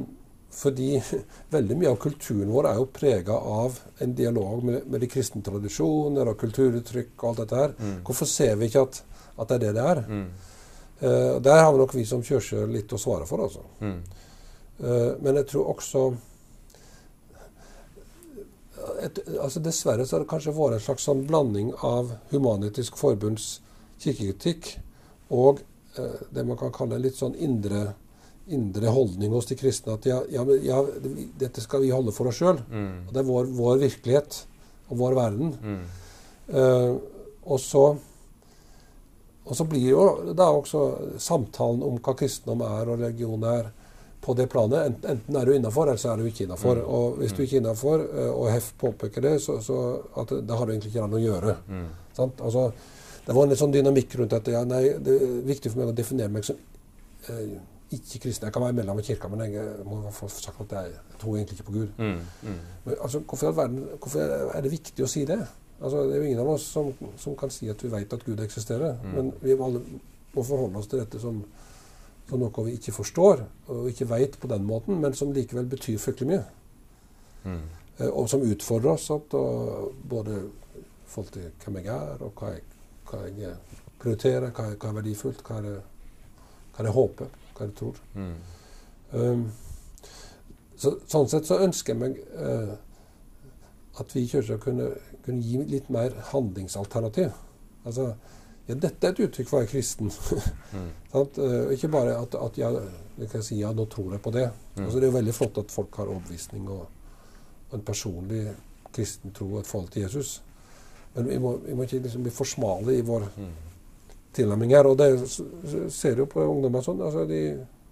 fordi 0.60 0.96
veldig 1.56 1.77
mye 1.77 1.91
av 1.94 2.00
kulturen 2.01 2.50
vår 2.50 2.72
er 2.72 2.79
jo 2.79 2.88
prega 2.94 3.36
av 3.38 3.77
en 4.01 4.15
dialog 4.18 4.63
med, 4.65 4.88
med, 4.88 5.03
de 5.03 5.10
kristne 5.12 5.44
tradisjoner 5.46 6.32
og 6.32 6.39
kulturuttrykk 6.41 7.12
og 7.20 7.27
alt 7.32 7.44
dette 7.44 7.60
her. 7.60 7.75
Mm. 7.77 8.00
Hvorfor 8.08 8.29
ser 8.32 8.58
vi 8.58 8.72
ikke 8.72 8.88
at, 8.88 9.03
at, 9.36 9.51
det 9.51 9.60
er 9.60 9.68
det 9.68 9.75
det 9.77 9.91
er? 9.91 10.08
Der 11.39 11.62
har 11.62 11.70
vi 11.72 11.79
nok 11.79 11.94
vi 11.96 12.01
som 12.03 12.25
kirke 12.25 12.65
litt 12.68 12.91
å 12.91 12.98
svare 13.00 13.29
for, 13.29 13.46
altså. 13.46 13.62
Eh, 14.79 15.13
men 15.19 15.39
jeg 15.41 15.50
tror 15.51 15.74
også 15.75 16.03
et, 19.03 19.19
altså 19.39 19.62
Dessverre 19.63 20.05
så 20.07 20.15
har 20.15 20.24
det 20.24 20.29
kanskje 20.31 20.55
vært 20.55 20.77
en 20.77 20.83
slags 20.83 21.07
sånn 21.07 21.25
blanding 21.27 21.71
av 21.86 22.13
Human-Etisk 22.31 22.98
Forbunds 23.00 23.57
kirkekritikk 24.00 24.77
og 25.36 25.62
eh, 26.00 26.21
det 26.33 26.45
man 26.48 26.59
kan 26.59 26.74
kalle 26.75 26.98
en 26.98 27.03
litt 27.03 27.19
sånn 27.19 27.36
indre, 27.43 27.93
indre 28.48 28.93
holdning 28.93 29.33
hos 29.36 29.50
de 29.50 29.57
kristne. 29.59 29.98
At 30.00 30.07
ja, 30.09 30.21
ja, 30.31 30.45
ja, 30.63 30.81
dette 31.39 31.63
skal 31.63 31.83
vi 31.83 31.91
holde 31.93 32.13
for 32.15 32.31
oss 32.31 32.39
sjøl. 32.39 32.62
Mm. 32.69 33.09
Det 33.12 33.21
er 33.21 33.27
vår, 33.27 33.50
vår, 33.59 33.81
virkelighet 33.83 34.39
og 34.89 35.01
vår 35.03 35.17
verden. 35.19 35.51
Mm. 35.59 35.81
Eh, 36.50 36.93
og, 37.43 37.59
så, 37.62 37.83
og 39.43 39.59
så 39.59 39.67
blir 39.69 39.91
jo 39.91 40.07
da 40.38 40.50
også 40.53 40.86
samtalen 41.21 41.83
om 41.86 42.00
hva 42.01 42.15
kristendom 42.17 42.63
er 42.65 42.89
og 42.89 43.03
religion 43.03 43.45
er, 43.50 43.69
på 44.21 44.35
det 44.35 44.49
planet. 44.51 44.99
Enten 45.07 45.35
er 45.39 45.47
du 45.47 45.55
innafor, 45.55 45.88
eller 45.88 46.01
så 46.01 46.13
er 46.13 46.21
du 46.21 46.27
ikke 46.29 46.45
innafor. 46.45 46.81
Mm. 46.81 46.93
Og 46.97 47.19
hvis 47.21 47.33
du 47.35 47.43
ikke 47.43 47.57
er 47.57 47.63
innafor, 47.63 48.05
og 48.33 48.45
Hef 48.51 48.71
påpeker 48.81 49.23
det, 49.25 49.35
så, 49.43 49.59
så 49.63 49.79
at 50.19 50.33
da 50.43 50.59
har 50.59 50.67
du 50.67 50.73
egentlig 50.73 50.91
ikke 50.93 51.07
noe 51.07 51.21
å 51.21 51.23
gjøre. 51.23 51.55
Mm. 51.69 51.89
Sant? 52.17 52.43
Altså, 52.43 52.69
det 53.25 53.35
var 53.35 53.45
en 53.45 53.53
litt 53.53 53.61
sånn 53.61 53.73
dynamikk 53.73 54.15
rundt 54.19 54.33
dette. 54.33 54.53
Ja, 54.55 54.63
nei, 54.67 54.83
det 55.05 55.15
er 55.15 55.35
viktig 55.47 55.71
for 55.71 55.81
meg 55.81 55.91
å 55.91 55.95
definere 55.95 56.33
meg 56.33 56.47
som 56.47 56.57
eh, 57.29 57.59
ikke 57.93 58.23
kristen. 58.25 58.47
Jeg 58.47 58.55
kan 58.55 58.63
være 58.63 58.77
medlem 58.77 58.99
av 59.01 59.05
kirka, 59.05 59.29
men 59.31 59.43
jeg 59.45 59.85
må 59.88 60.01
få 60.13 60.29
sagt 60.33 60.61
at 60.65 60.75
jeg, 60.77 60.99
tror 61.21 61.38
egentlig 61.38 61.57
ikke 61.57 61.67
på 61.67 61.75
Gud. 61.75 61.91
Mm. 61.97 62.19
Mm. 62.43 62.59
Men, 62.85 62.95
altså, 62.95 63.21
hvorfor, 63.21 63.55
verden, 63.57 63.88
hvorfor, 63.97 64.35
er 64.53 64.65
det 64.65 64.71
viktig 64.73 65.05
å 65.05 65.09
si 65.09 65.25
det? 65.29 65.39
Altså, 65.79 66.03
det 66.09 66.15
er 66.15 66.23
jo 66.23 66.29
ingen 66.29 66.43
av 66.43 66.51
oss 66.53 66.67
som, 66.73 66.91
som 67.21 67.38
kan 67.39 67.53
si 67.53 67.69
at 67.71 67.81
vi 67.83 67.91
vet 67.91 68.13
at 68.13 68.25
Gud 68.25 68.43
eksisterer. 68.43 68.97
Mm. 69.03 69.15
Men 69.15 69.31
vi 69.41 69.55
må, 69.55 69.69
alle, 69.69 70.01
må 70.35 70.45
forholde 70.45 70.81
oss 70.81 70.89
til 70.91 71.01
dette 71.01 71.21
som, 71.21 71.41
som 72.29 72.41
noe 72.41 72.65
vi 72.65 72.77
ikke 72.77 72.93
forstår 72.93 73.43
og 73.74 73.89
ikke 73.89 74.09
vet 74.09 74.39
på 74.39 74.50
den 74.51 74.65
måten, 74.67 75.00
men 75.01 75.17
som 75.17 75.33
likevel 75.33 75.67
betyr 75.69 76.00
fryktelig 76.01 76.29
mye. 76.29 76.45
Mm. 77.43 77.62
Eh, 77.98 78.09
og 78.09 78.29
som 78.29 78.45
utfordrer 78.45 78.93
oss 78.93 79.09
og 79.13 79.33
både 80.09 80.41
i 80.79 80.83
forhold 81.09 81.33
til 81.33 81.51
hvem 81.63 81.81
jeg 81.83 81.95
er, 81.95 82.25
og 82.25 82.33
hva 82.38 82.53
jeg, 82.53 82.65
hva 83.09 83.24
jeg 83.27 83.55
prioriterer, 84.00 84.51
hva, 84.53 84.69
hva 84.75 84.91
er 84.91 85.00
verdifullt, 85.01 85.43
hva 85.48 85.62
er 85.63 85.79
hva 86.79 86.86
er 86.86 86.88
jeg 86.88 86.95
håper, 86.95 87.31
hva 87.55 87.65
er 87.65 87.67
jeg 87.67 87.75
tror. 87.75 87.98
Mm. 88.15 88.36
Um, 89.12 89.41
så, 90.79 90.93
sånn 91.12 91.27
sett 91.27 91.50
så 91.50 91.57
ønsker 91.65 91.91
jeg 91.91 92.00
meg 92.00 92.19
uh, 92.39 92.77
at 94.00 94.13
vi 94.15 94.24
i 94.24 94.29
kirka 94.31 94.55
kunne, 94.63 94.93
kunne 95.25 95.43
gi 95.43 95.59
litt 95.67 95.89
mer 95.91 96.15
handlingsalternativ. 96.29 97.33
Altså, 97.83 98.13
ja, 98.69 98.75
dette 98.77 99.07
er 99.07 99.15
et 99.15 99.19
uttrykk 99.25 99.47
for 99.49 99.57
å 99.57 99.61
være 99.63 99.71
kristen. 99.73 100.11
Mm. 100.69 100.89
Uh, 101.09 101.71
ikke 101.73 101.88
bare 101.89 102.11
at, 102.21 102.35
at 102.38 102.57
jeg, 102.61 102.81
jeg 103.17 103.29
kan 103.31 103.41
si 103.43 103.55
ja, 103.57 103.71
nå 103.73 103.88
tror 103.89 104.11
jeg 104.13 104.21
på 104.21 104.29
det. 104.35 104.43
Mm. 104.75 104.83
Altså, 104.85 104.99
det 104.99 105.07
er 105.07 105.09
jo 105.09 105.15
veldig 105.17 105.33
flott 105.33 105.57
at 105.57 105.71
folk 105.73 105.95
har 105.97 106.11
overbevisning 106.13 106.67
og, 106.69 106.83
og 107.71 107.73
en 107.79 107.81
personlig 107.88 108.43
kristen 108.93 109.33
tro 109.33 109.47
og 109.55 109.63
et 109.63 109.67
forhold 109.71 109.89
til 109.95 110.03
Jesus. 110.05 110.35
Men 111.15 111.25
vi 111.31 111.39
må, 111.41 111.55
vi 111.65 111.73
må 111.73 111.88
ikke 111.88 112.03
liksom 112.03 112.21
bli 112.27 112.33
for 112.35 112.45
smale 112.45 112.93
i 112.99 113.01
vår 113.07 113.25
Mm. 113.39 113.49
tilnærming 114.38 114.75
her. 114.77 114.85
Og 114.91 114.97
det 115.01 115.09
ser 115.91 116.15
du 116.15 116.21
jo 116.21 116.29
på 116.29 116.45
ungdommer 116.45 116.85
sånn. 116.85 117.01
Altså, 117.01 117.25
de, 117.25 117.41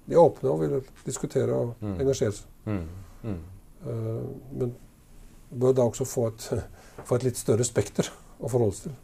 de 0.06 0.14
er 0.14 0.22
åpne 0.22 0.54
og 0.54 0.62
vil 0.62 0.78
diskutere 1.06 1.58
og 1.58 1.74
Mm. 1.82 1.98
engasjere 2.06 2.38
seg. 2.38 2.46
Uh, 2.68 4.30
men 4.54 4.76
bør 5.50 5.74
da 5.74 5.90
også 5.90 6.06
få 6.06 6.28
et, 6.30 6.48
få 7.10 7.16
et 7.18 7.24
litt 7.32 7.38
større 7.42 7.66
spekter 7.66 8.10
å 8.38 8.50
forholde 8.50 8.76
seg 8.78 8.92
til. 8.92 8.96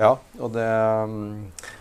Ja, 0.00 0.14
og 0.40 0.54
det 0.54 0.68
mm, 1.10 1.34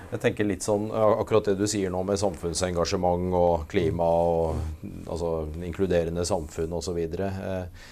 Jeg 0.09 0.23
tenker 0.23 0.47
litt 0.47 0.65
sånn 0.65 0.89
akkurat 0.91 1.51
det 1.51 1.59
du 1.59 1.67
sier 1.69 1.93
nå 1.93 2.01
med 2.07 2.19
samfunnsengasjement 2.19 3.31
og 3.38 3.69
klima 3.71 4.07
og 4.09 4.83
altså 5.05 5.45
inkluderende 5.63 6.25
samfunn 6.25 6.73
osv. 6.79 6.97
Eh, 6.97 7.85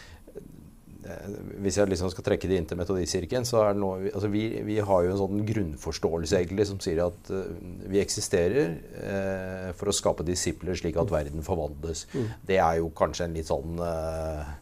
eh, 1.05 1.38
hvis 1.62 1.77
jeg 1.77 1.91
liksom 1.91 2.10
skal 2.12 2.25
trekke 2.25 2.50
det 2.50 2.57
inn 2.57 2.67
til 2.67 2.81
Metodistkirken, 2.81 3.46
så 3.46 3.62
er 3.62 3.77
det 3.77 3.84
noe 3.84 4.10
altså 4.10 4.31
vi, 4.34 4.48
vi 4.65 4.79
har 4.81 5.05
jo 5.05 5.13
en 5.13 5.22
sånn 5.22 5.46
grunnforståelse 5.48 6.41
egentlig 6.41 6.67
som 6.72 6.81
sier 6.84 7.05
at 7.05 7.31
eh, 7.31 7.53
vi 7.86 8.01
eksisterer 8.01 8.74
eh, 9.03 9.69
for 9.77 9.93
å 9.93 9.96
skape 9.96 10.25
disipler 10.27 10.75
slik 10.81 10.98
at 10.98 11.13
verden 11.13 11.46
forvandles. 11.46 12.07
Mm. 12.17 12.31
Det 12.50 12.57
er 12.57 12.81
jo 12.81 12.89
kanskje 12.98 13.29
en 13.29 13.38
litt 13.38 13.53
sånn 13.53 13.77
eh, 13.77 14.55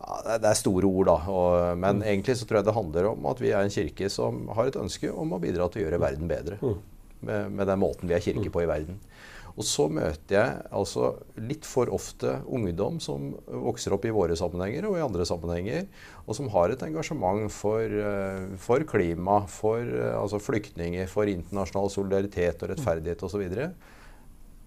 ja, 0.00 0.38
det 0.38 0.48
er- 0.50 0.54
store 0.58 0.84
ord, 0.88 1.06
da. 1.06 1.18
Og, 1.30 1.78
men 1.78 1.98
Mm. 2.00 2.02
egentlig 2.06 2.36
så 2.36 2.46
tror 2.46 2.58
jeg 2.58 2.64
det 2.64 2.74
handler 2.74 3.10
om 3.12 3.26
at 3.26 3.38
vi 3.40 3.50
er 3.52 3.60
en 3.62 3.70
kirke 3.70 4.10
som 4.10 4.48
har 4.48 4.66
et 4.66 4.76
ønske 4.76 5.12
om 5.12 5.30
å 5.32 5.40
bidra 5.40 5.70
til 5.70 5.82
å 5.82 5.90
gjøre 5.90 6.00
verden 6.00 6.28
bedre. 6.28 6.58
Mm. 6.60 6.78
Med, 7.22 7.52
med 7.52 7.66
den 7.66 7.78
måten 7.80 8.08
vi 8.08 8.14
er 8.14 8.20
kirke 8.24 8.50
på 8.50 8.62
i 8.62 8.66
verden. 8.66 8.98
Og 9.58 9.64
så 9.66 9.90
møter 9.90 10.30
jeg 10.30 10.62
altså 10.72 11.16
litt 11.36 11.64
for 11.66 11.86
ofte 11.92 12.40
ungdom 12.48 13.00
som 13.02 13.34
vokser 13.46 13.92
opp 13.92 14.04
i 14.06 14.12
våre 14.14 14.36
sammenhenger 14.38 14.86
og 14.88 14.96
i 14.96 15.02
andre 15.04 15.26
sammenhenger, 15.26 15.86
og 16.26 16.34
som 16.38 16.48
har 16.48 16.70
et 16.70 16.78
engasjement 16.86 17.50
for, 17.50 17.82
eh, 17.82 18.46
for 18.56 18.78
klima, 18.88 19.42
for 19.48 19.80
eh, 19.82 20.14
altså 20.16 20.40
flyktninger, 20.40 21.06
for 21.08 21.24
internasjonal 21.28 21.90
solidaritet 21.90 22.62
og 22.62 22.70
rettferdighet 22.70 23.22
osv., 23.26 23.42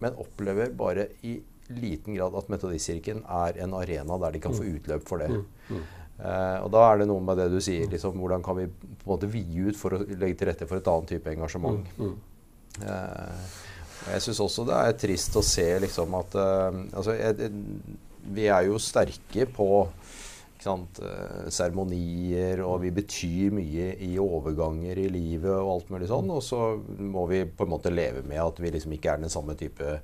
men 0.03 0.13
opplever 0.19 0.69
bare 0.75 1.07
i 1.23 1.39
liten 1.71 2.17
grad 2.17 2.35
at 2.35 2.49
Metodistkirken 2.51 3.23
er 3.23 3.59
en 3.63 3.75
arena 3.77 4.17
der 4.25 4.35
de 4.35 4.41
kan 4.43 4.55
få 4.55 4.65
utløp 4.75 5.05
for 5.07 5.23
det. 5.23 5.29
Eh, 6.23 6.57
og 6.63 6.69
da 6.71 6.83
er 6.87 7.01
det 7.01 7.07
noe 7.09 7.23
med 7.25 7.39
det 7.41 7.49
du 7.51 7.59
sier, 7.63 7.87
liksom, 7.91 8.19
hvordan 8.21 8.43
kan 8.45 8.57
vi 8.59 8.67
på 8.69 9.07
en 9.07 9.11
måte 9.15 9.29
vie 9.31 9.69
ut 9.69 9.79
for 9.79 9.97
å 9.97 10.03
legge 10.05 10.37
til 10.39 10.51
rette 10.51 10.67
for 10.69 10.79
et 10.79 10.89
annet 10.91 11.15
type 11.15 11.31
engasjement. 11.33 11.89
Mm. 11.97 12.13
Uh, 12.73 13.41
jeg 14.09 14.23
syns 14.25 14.39
også 14.41 14.63
det 14.65 14.77
er 14.81 14.95
trist 14.97 15.35
å 15.37 15.43
se 15.45 15.67
liksom 15.83 16.15
at 16.17 16.37
uh, 16.41 16.71
altså, 16.97 17.13
jeg, 17.13 17.51
Vi 18.33 18.47
er 18.49 18.63
jo 18.65 18.79
sterke 18.81 19.45
på 19.45 19.67
seremonier, 21.51 22.61
og 22.63 22.77
vi 22.85 22.93
betyr 22.95 23.51
mye 23.51 23.89
i 23.99 24.13
overganger 24.21 25.01
i 25.01 25.09
livet 25.11 25.51
og 25.51 25.71
alt 25.73 25.89
mulig 25.91 26.07
sånn. 26.07 26.29
Og 26.31 26.39
så 26.45 26.59
må 27.03 27.25
vi 27.27 27.41
på 27.43 27.65
en 27.65 27.73
måte 27.73 27.91
leve 27.91 28.23
med 28.23 28.39
at 28.39 28.61
vi 28.63 28.71
liksom 28.71 28.95
ikke 28.95 29.11
er 29.11 29.25
den 29.25 29.33
samme 29.33 29.57
type 29.59 29.97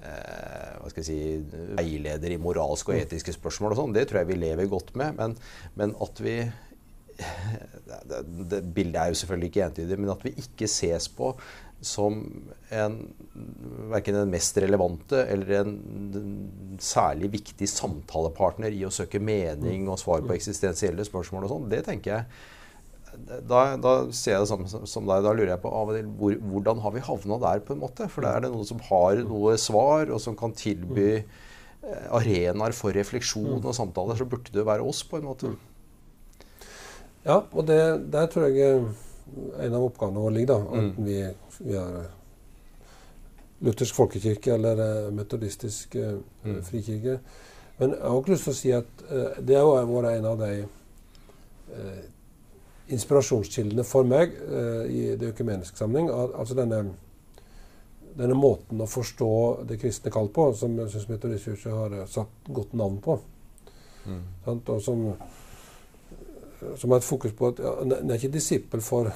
hva 0.00 0.90
skal 0.90 1.02
jeg 1.02 1.08
si, 1.08 1.60
veileder 1.78 2.34
i 2.34 2.40
moralske 2.40 2.94
og 2.94 3.00
etiske 3.02 3.34
spørsmål 3.36 3.74
og 3.74 3.80
sånn. 3.82 3.96
Det 3.96 4.06
tror 4.08 4.22
jeg 4.22 4.30
vi 4.32 4.40
lever 4.40 4.70
godt 4.70 4.94
med. 4.98 5.16
Men, 5.18 5.36
men 5.76 5.96
at 6.00 6.22
vi 6.24 6.36
det, 8.10 8.20
det 8.48 8.62
Bildet 8.74 9.00
er 9.00 9.10
jo 9.10 9.18
selvfølgelig 9.20 9.50
ikke 9.50 9.66
entydig, 9.66 9.98
men 10.00 10.14
at 10.14 10.24
vi 10.24 10.36
ikke 10.40 10.70
ses 10.70 11.10
på 11.12 11.34
som 11.84 12.16
en, 12.76 12.96
verken 13.88 14.18
den 14.18 14.32
mest 14.32 14.58
relevante 14.60 15.22
eller 15.32 15.62
en 15.62 16.78
særlig 16.80 17.30
viktig 17.38 17.68
samtalepartner 17.72 18.74
i 18.76 18.84
å 18.84 18.92
søke 18.92 19.20
mening 19.20 19.88
og 19.88 20.00
svar 20.00 20.24
på 20.26 20.36
eksistensielle 20.36 21.06
spørsmål 21.08 21.46
og 21.46 21.54
sånn, 21.54 21.70
det 21.72 21.84
tenker 21.88 22.18
jeg 22.18 22.58
da, 23.48 23.76
da 23.80 23.92
ser 24.14 24.36
jeg 24.36 24.42
det 24.44 24.48
samme 24.50 24.68
som, 24.70 24.84
som 24.88 25.06
deg. 25.08 25.24
Da 25.24 25.32
lurer 25.34 25.52
jeg 25.54 25.62
på 25.62 25.70
til 25.94 26.10
hvor, 26.18 26.36
hvordan 26.52 26.80
har 26.84 26.92
vi 26.94 27.02
havna 27.06 27.38
der, 27.42 27.62
på 27.66 27.74
en 27.74 27.82
måte? 27.82 28.06
For 28.12 28.24
da 28.24 28.36
er 28.36 28.44
det 28.44 28.50
noen 28.52 28.68
som 28.68 28.80
har 28.90 29.22
noe 29.26 29.56
svar, 29.60 30.10
og 30.14 30.20
som 30.22 30.36
kan 30.38 30.52
tilby 30.56 31.08
eh, 31.18 32.06
arenaer 32.14 32.76
for 32.76 32.94
refleksjon 32.96 33.60
og 33.64 33.74
samtaler. 33.76 34.18
Så 34.20 34.28
burde 34.30 34.54
det 34.54 34.66
være 34.66 34.86
oss, 34.86 35.02
på 35.04 35.18
en 35.20 35.28
måte. 35.28 35.52
Ja, 37.26 37.42
og 37.52 37.66
det, 37.68 37.80
der 38.12 38.30
tror 38.32 38.48
jeg 38.48 38.64
eh, 38.78 39.06
en 39.66 39.76
av 39.76 39.84
oppgavene 39.90 40.22
våre 40.24 40.34
ligger. 40.38 40.54
da, 40.54 40.60
Mm. 40.70 40.80
Enten 40.84 41.04
vi, 41.10 41.18
vi 41.66 41.76
er 41.76 41.98
eh, 42.00 42.16
luthersk 43.66 43.94
folkekirke 43.98 44.54
eller 44.56 44.80
eh, 44.86 45.10
metodistisk 45.14 45.96
Mm. 46.44 46.62
frikirke. 46.64 47.18
Men 47.80 47.90
jeg 47.96 48.00
har 48.04 48.16
også 48.16 48.32
lyst 48.32 48.44
til 48.44 48.52
å 48.52 48.56
si 48.60 48.72
at 48.76 49.04
det 49.40 49.56
har 49.56 49.86
vært 49.88 50.18
en 50.18 50.26
av 50.28 50.38
de 50.40 50.50
inspirasjonskildene 52.90 53.84
for 53.84 54.04
meg 54.08 54.32
eh, 54.34 54.84
i 54.90 55.02
det 55.20 55.32
økumeniske 55.34 55.76
sammenheng. 55.78 56.10
Al 56.10 56.32
altså 56.42 56.54
denne, 56.58 56.80
denne 58.18 58.34
måten 58.38 58.80
å 58.82 58.88
forstå 58.90 59.30
det 59.68 59.78
kristne 59.82 60.10
kall 60.14 60.28
på, 60.34 60.48
som 60.58 60.74
jeg 60.78 60.90
syns 60.94 61.08
Metodistkirken 61.08 61.76
har 61.76 61.98
eh, 62.00 62.06
satt 62.10 62.50
godt 62.50 62.72
navn 62.78 62.98
på. 63.04 63.18
Mm. 64.06 64.22
Sant? 64.44 64.68
Og 64.74 64.82
som, 64.82 65.04
som 66.76 66.90
har 66.90 67.00
et 67.00 67.04
fokus 67.08 67.32
på 67.36 67.48
at 67.52 67.62
ja, 67.62 67.74
den 67.84 68.10
er 68.10 68.18
ikke 68.20 68.32
disippel 68.34 68.80
for, 68.84 69.10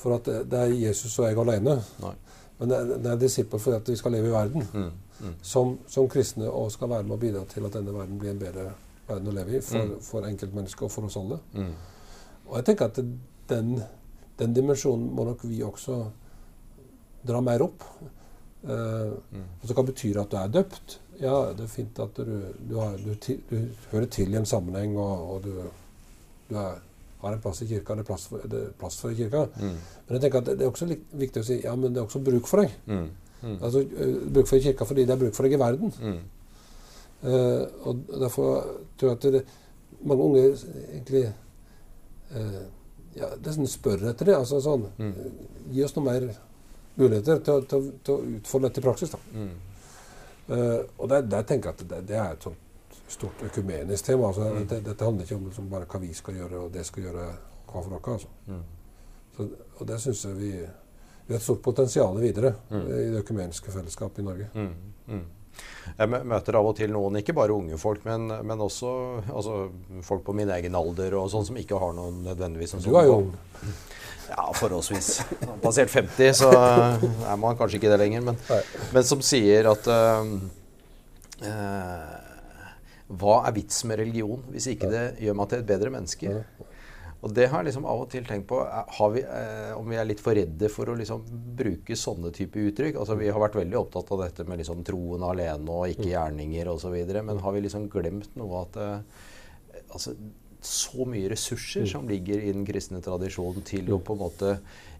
for 0.00 0.16
at 0.18 0.24
det- 0.50 0.58
er 0.64 0.74
Jesus 0.74 1.18
og 1.18 1.28
jeg 1.28 1.38
alene. 1.38 1.78
Nei. 2.02 2.14
Men 2.60 2.68
den 2.74 3.06
er, 3.06 3.16
disippel 3.16 3.58
for 3.60 3.72
at 3.78 3.88
vi 3.88 3.96
skal 3.96 4.12
leve 4.12 4.28
i 4.28 4.34
verden 4.34 4.66
Mm. 4.72 4.90
Mm. 5.20 5.34
som, 5.42 5.78
som 5.88 6.08
kristne 6.08 6.48
og 6.48 6.70
skal 6.72 6.88
være 6.88 7.02
med 7.04 7.12
å 7.16 7.20
bidra 7.20 7.42
til 7.48 7.64
at 7.66 7.72
denne 7.76 7.92
verden 7.92 8.18
blir 8.18 8.30
en 8.30 8.38
bedre 8.40 8.70
verden 9.08 9.28
å 9.28 9.34
leve 9.36 9.56
i 9.56 9.60
for, 9.60 9.78
Mm. 9.84 9.98
for 10.00 10.24
enkeltmennesket 10.28 10.82
og 10.82 10.90
for 10.90 11.04
oss 11.08 11.16
alle. 11.16 11.38
Mm. 11.54 11.72
Og 12.50 12.56
jeg 12.58 12.66
tenker 12.70 12.90
at 12.90 12.98
den, 13.50 13.76
den 14.40 14.54
dimensjonen 14.56 15.10
må 15.14 15.24
nok 15.28 15.44
vi 15.46 15.62
også 15.62 16.00
dra 17.26 17.40
mer 17.44 17.62
opp. 17.68 17.86
Uh, 18.60 19.16
Mm. 19.32 19.44
altså 19.62 19.72
Hva 19.72 19.82
betyr 19.88 20.18
at 20.20 20.30
du 20.30 20.36
er 20.36 20.50
døpt? 20.52 20.98
Ja, 21.20 21.52
det 21.56 21.64
er 21.64 21.70
fint 21.72 21.98
at 22.02 22.16
du, 22.16 22.42
du, 22.68 22.74
har, 22.76 22.96
du, 23.00 23.14
du 23.48 23.56
hører 23.92 24.06
til 24.12 24.32
i 24.34 24.36
en 24.36 24.46
sammenheng, 24.48 24.96
og, 25.00 25.30
og 25.34 25.44
du, 25.44 25.54
du 26.50 26.54
er, 26.60 26.80
har 27.22 27.32
en 27.36 27.40
plass 27.40 27.62
i 27.62 27.68
kirka. 27.70 27.94
Det 27.96 28.04
er 28.04 28.08
plass 28.08 28.26
for, 28.28 28.44
det 28.44 28.60
er 28.66 28.74
plass 28.80 28.98
for 29.00 29.14
kirka. 29.16 29.46
Mm. 29.56 29.78
Men 30.06 30.16
jeg 30.16 30.24
tenker 30.26 30.42
at 30.42 30.50
det, 30.50 30.58
er 30.60 30.68
også 30.72 30.88
viktig 31.22 31.40
å 31.42 31.46
si 31.48 31.58
ja, 31.64 31.74
men 31.76 31.94
det 31.94 32.02
er 32.02 32.08
også 32.08 32.20
bruk 32.24 32.48
for 32.50 32.64
deg. 32.64 32.76
Mm. 32.86 33.08
Mm. 33.40 33.56
Altså 33.64 33.84
Bruk 34.34 34.48
for 34.50 34.58
i 34.58 34.64
kirka 34.66 34.84
fordi 34.84 35.06
det 35.08 35.14
er 35.14 35.20
bruk 35.22 35.36
for 35.36 35.48
deg 35.48 35.56
i 35.56 35.60
verden. 35.60 35.92
Mm. 36.00 36.20
Eh, 37.30 37.64
og 37.88 38.04
derfor 38.20 38.64
tror 39.00 39.10
jeg 39.10 39.16
at 39.18 39.28
det, 39.38 39.44
mange 40.04 40.24
unge 40.24 40.44
egentlig 40.48 41.26
eh, 42.34 42.62
ja, 43.16 43.28
nesten 43.44 43.66
spør 43.66 44.08
etter 44.10 44.24
det. 44.26 44.36
altså 44.36 44.60
sånn, 44.60 44.86
Mm. 44.98 45.10
eh, 45.10 45.72
Gi 45.72 45.84
oss 45.84 45.96
noen 45.96 46.04
mer 46.06 46.34
muligheter 46.98 47.38
til, 47.44 47.64
til, 47.66 47.92
til 48.04 48.14
å 48.14 48.36
utfolde 48.36 48.68
dette 48.68 48.80
i 48.80 48.82
praksis. 48.82 49.10
da. 49.10 49.18
Mm. 49.34 49.50
Eh, 50.48 50.80
og 50.98 51.08
der, 51.08 51.22
der 51.22 51.42
tenker 51.42 51.70
jeg 51.70 51.80
at 51.80 51.88
det, 51.88 52.06
det 52.08 52.16
er 52.16 52.32
et 52.32 52.42
sånt 52.42 52.56
stort 53.08 53.42
økumenisk 53.42 54.04
tema. 54.04 54.26
altså 54.28 54.40
Mm. 54.52 54.58
dette, 54.66 54.80
dette 54.84 55.04
handler 55.04 55.24
ikke 55.24 55.36
om 55.36 55.44
liksom 55.46 55.70
bare 55.70 55.86
hva 55.86 56.00
vi 56.00 56.12
skal 56.14 56.34
gjøre, 56.34 56.58
og 56.64 56.72
det 56.72 56.86
skal 56.86 57.02
gjøre 57.04 57.26
hva 57.66 57.82
for 57.82 57.90
noe. 57.90 58.12
altså. 58.12 58.28
Mm. 58.46 58.62
Så, 59.36 59.48
og 59.80 59.86
det 59.86 60.00
syns 60.00 60.24
jeg 60.24 60.34
vi, 60.36 60.50
vi 61.26 61.34
har 61.34 61.36
et 61.36 61.42
stort 61.42 61.62
potensial 61.62 62.16
videre 62.20 62.54
Mm. 62.70 62.86
i 62.86 63.10
det 63.10 63.24
økumeniske 63.24 63.70
fellesskapet 63.70 64.18
i 64.18 64.22
Norge. 64.22 64.48
Jeg 65.98 66.08
møter 66.08 66.56
av 66.56 66.68
og 66.70 66.76
til 66.78 66.92
noen, 66.94 67.18
ikke 67.20 67.34
bare 67.36 67.54
unge 67.56 67.76
folk, 67.80 68.04
men, 68.08 68.30
men 68.46 68.62
også 68.62 68.90
altså, 69.28 69.56
folk 70.06 70.22
på 70.26 70.34
min 70.36 70.50
egen 70.54 70.76
alder 70.78 71.16
og 71.18 71.28
sånn 71.32 71.46
som 71.50 71.58
ikke 71.60 71.80
har 71.80 71.92
noen 71.96 72.22
nødvendigvis 72.24 72.78
Du 72.84 72.94
er 72.94 73.08
jo 73.10 73.18
ung. 73.24 73.32
Ja, 74.30 74.46
forholdsvis. 74.54 75.10
Passert 75.62 75.90
50, 75.90 76.32
så 76.38 76.50
er 76.54 77.36
man 77.40 77.58
kanskje 77.58 77.80
ikke 77.80 77.90
det 77.90 77.98
lenger. 78.00 78.24
Men, 78.30 78.38
men 78.94 79.06
som 79.06 79.22
sier 79.26 79.66
at 79.72 79.88
uh, 79.90 80.30
uh, 81.42 82.18
Hva 83.10 83.40
er 83.48 83.56
vits 83.56 83.82
med 83.90 83.98
religion 84.04 84.44
hvis 84.54 84.70
ikke 84.70 84.90
det 84.92 85.04
gjør 85.24 85.40
meg 85.40 85.50
til 85.50 85.64
et 85.64 85.70
bedre 85.72 85.94
menneske? 85.96 86.36
Og 87.20 87.32
det 87.36 87.50
har 87.52 87.60
jeg 87.60 87.68
liksom 87.68 87.86
av 87.88 88.02
og 88.06 88.08
til 88.12 88.24
tenkt 88.24 88.46
på 88.48 88.58
vi, 89.12 89.20
eh, 89.20 89.72
om 89.76 89.88
vi 89.90 89.98
er 90.00 90.06
litt 90.08 90.22
for 90.24 90.36
redde 90.36 90.70
for 90.72 90.88
å 90.88 90.96
liksom 90.96 91.24
bruke 91.56 91.96
sånne 91.98 92.32
type 92.32 92.60
uttrykk. 92.70 92.96
Altså 92.96 93.18
Vi 93.20 93.28
har 93.28 93.42
vært 93.42 93.58
veldig 93.60 93.76
opptatt 93.76 94.12
av 94.16 94.22
dette 94.24 94.46
med 94.48 94.62
liksom 94.62 94.80
troen 94.88 95.26
alene 95.28 95.68
og 95.68 95.90
ikke 95.92 96.06
mm. 96.06 96.12
gjerninger 96.14 96.70
osv. 96.72 96.96
Men 97.20 97.42
har 97.44 97.56
vi 97.56 97.64
liksom 97.66 97.90
glemt 97.92 98.38
noe 98.40 98.62
at 98.64 98.78
eh, 98.80 99.26
altså, 99.90 100.14
så 100.64 101.04
mye 101.08 101.28
ressurser 101.32 101.84
mm. 101.84 101.90
som 101.92 102.08
ligger 102.08 102.40
i 102.40 102.54
den 102.56 102.64
kristne 102.68 103.02
tradisjonen 103.04 103.64
til 103.68 103.92
å 103.92 103.98
på 104.04 104.16
en 104.16 104.22
måte 104.22 104.54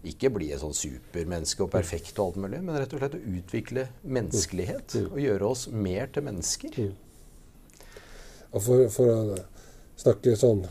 ikke 0.09 0.31
bli 0.33 0.51
et 0.53 0.61
sånn 0.61 0.77
supermenneske 0.77 1.65
og 1.65 1.73
perfekt 1.73 2.17
og 2.19 2.31
alt 2.31 2.41
mulig, 2.45 2.61
men 2.65 2.79
rett 2.81 2.93
og 2.97 3.03
slett 3.03 3.17
å 3.17 3.23
utvikle 3.37 3.87
menneskelighet 4.05 4.97
og 5.07 5.19
gjøre 5.21 5.49
oss 5.49 5.67
mer 5.73 6.13
til 6.13 6.25
mennesker. 6.29 6.79
Og 8.51 8.61
for, 8.65 8.87
for 8.93 9.13
å 9.13 9.41
snakke 10.01 10.37
sånn 10.41 10.65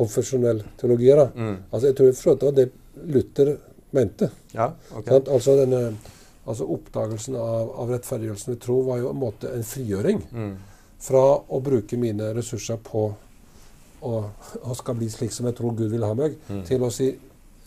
konfesjonell 0.00 0.62
teologi. 0.80 1.10
Da. 1.12 1.28
Mm. 1.34 1.56
Altså, 1.70 1.84
jeg 1.90 1.98
tror 1.98 2.10
jeg 2.10 2.40
var 2.40 2.56
det 2.56 2.68
Luther 3.10 3.52
mente. 3.96 4.30
Ja, 4.54 4.70
okay. 4.96 5.20
altså, 5.20 5.56
denne, 5.60 5.94
altså, 6.44 6.66
Oppdagelsen 6.74 7.38
av, 7.38 7.72
av 7.82 7.94
rettferdiggjørelsen 7.94 8.54
ved 8.54 8.60
tro 8.64 8.80
var 8.88 9.00
jo 9.02 9.10
en 9.12 9.20
måte 9.20 9.50
en 9.54 9.66
frigjøring 9.66 10.22
mm. 10.30 10.52
fra 11.06 11.24
å 11.40 11.62
bruke 11.64 11.98
mine 12.00 12.32
ressurser 12.36 12.80
på 12.84 13.08
å, 14.00 14.20
å 14.64 14.76
skal 14.78 14.96
bli 14.96 15.10
slik 15.12 15.34
som 15.34 15.48
jeg 15.48 15.58
tror 15.58 15.76
Gud 15.76 15.90
vil 15.92 16.06
ha 16.06 16.14
meg, 16.16 16.38
mm. 16.48 16.62
til 16.68 16.86
å 16.86 16.92
si 16.94 17.10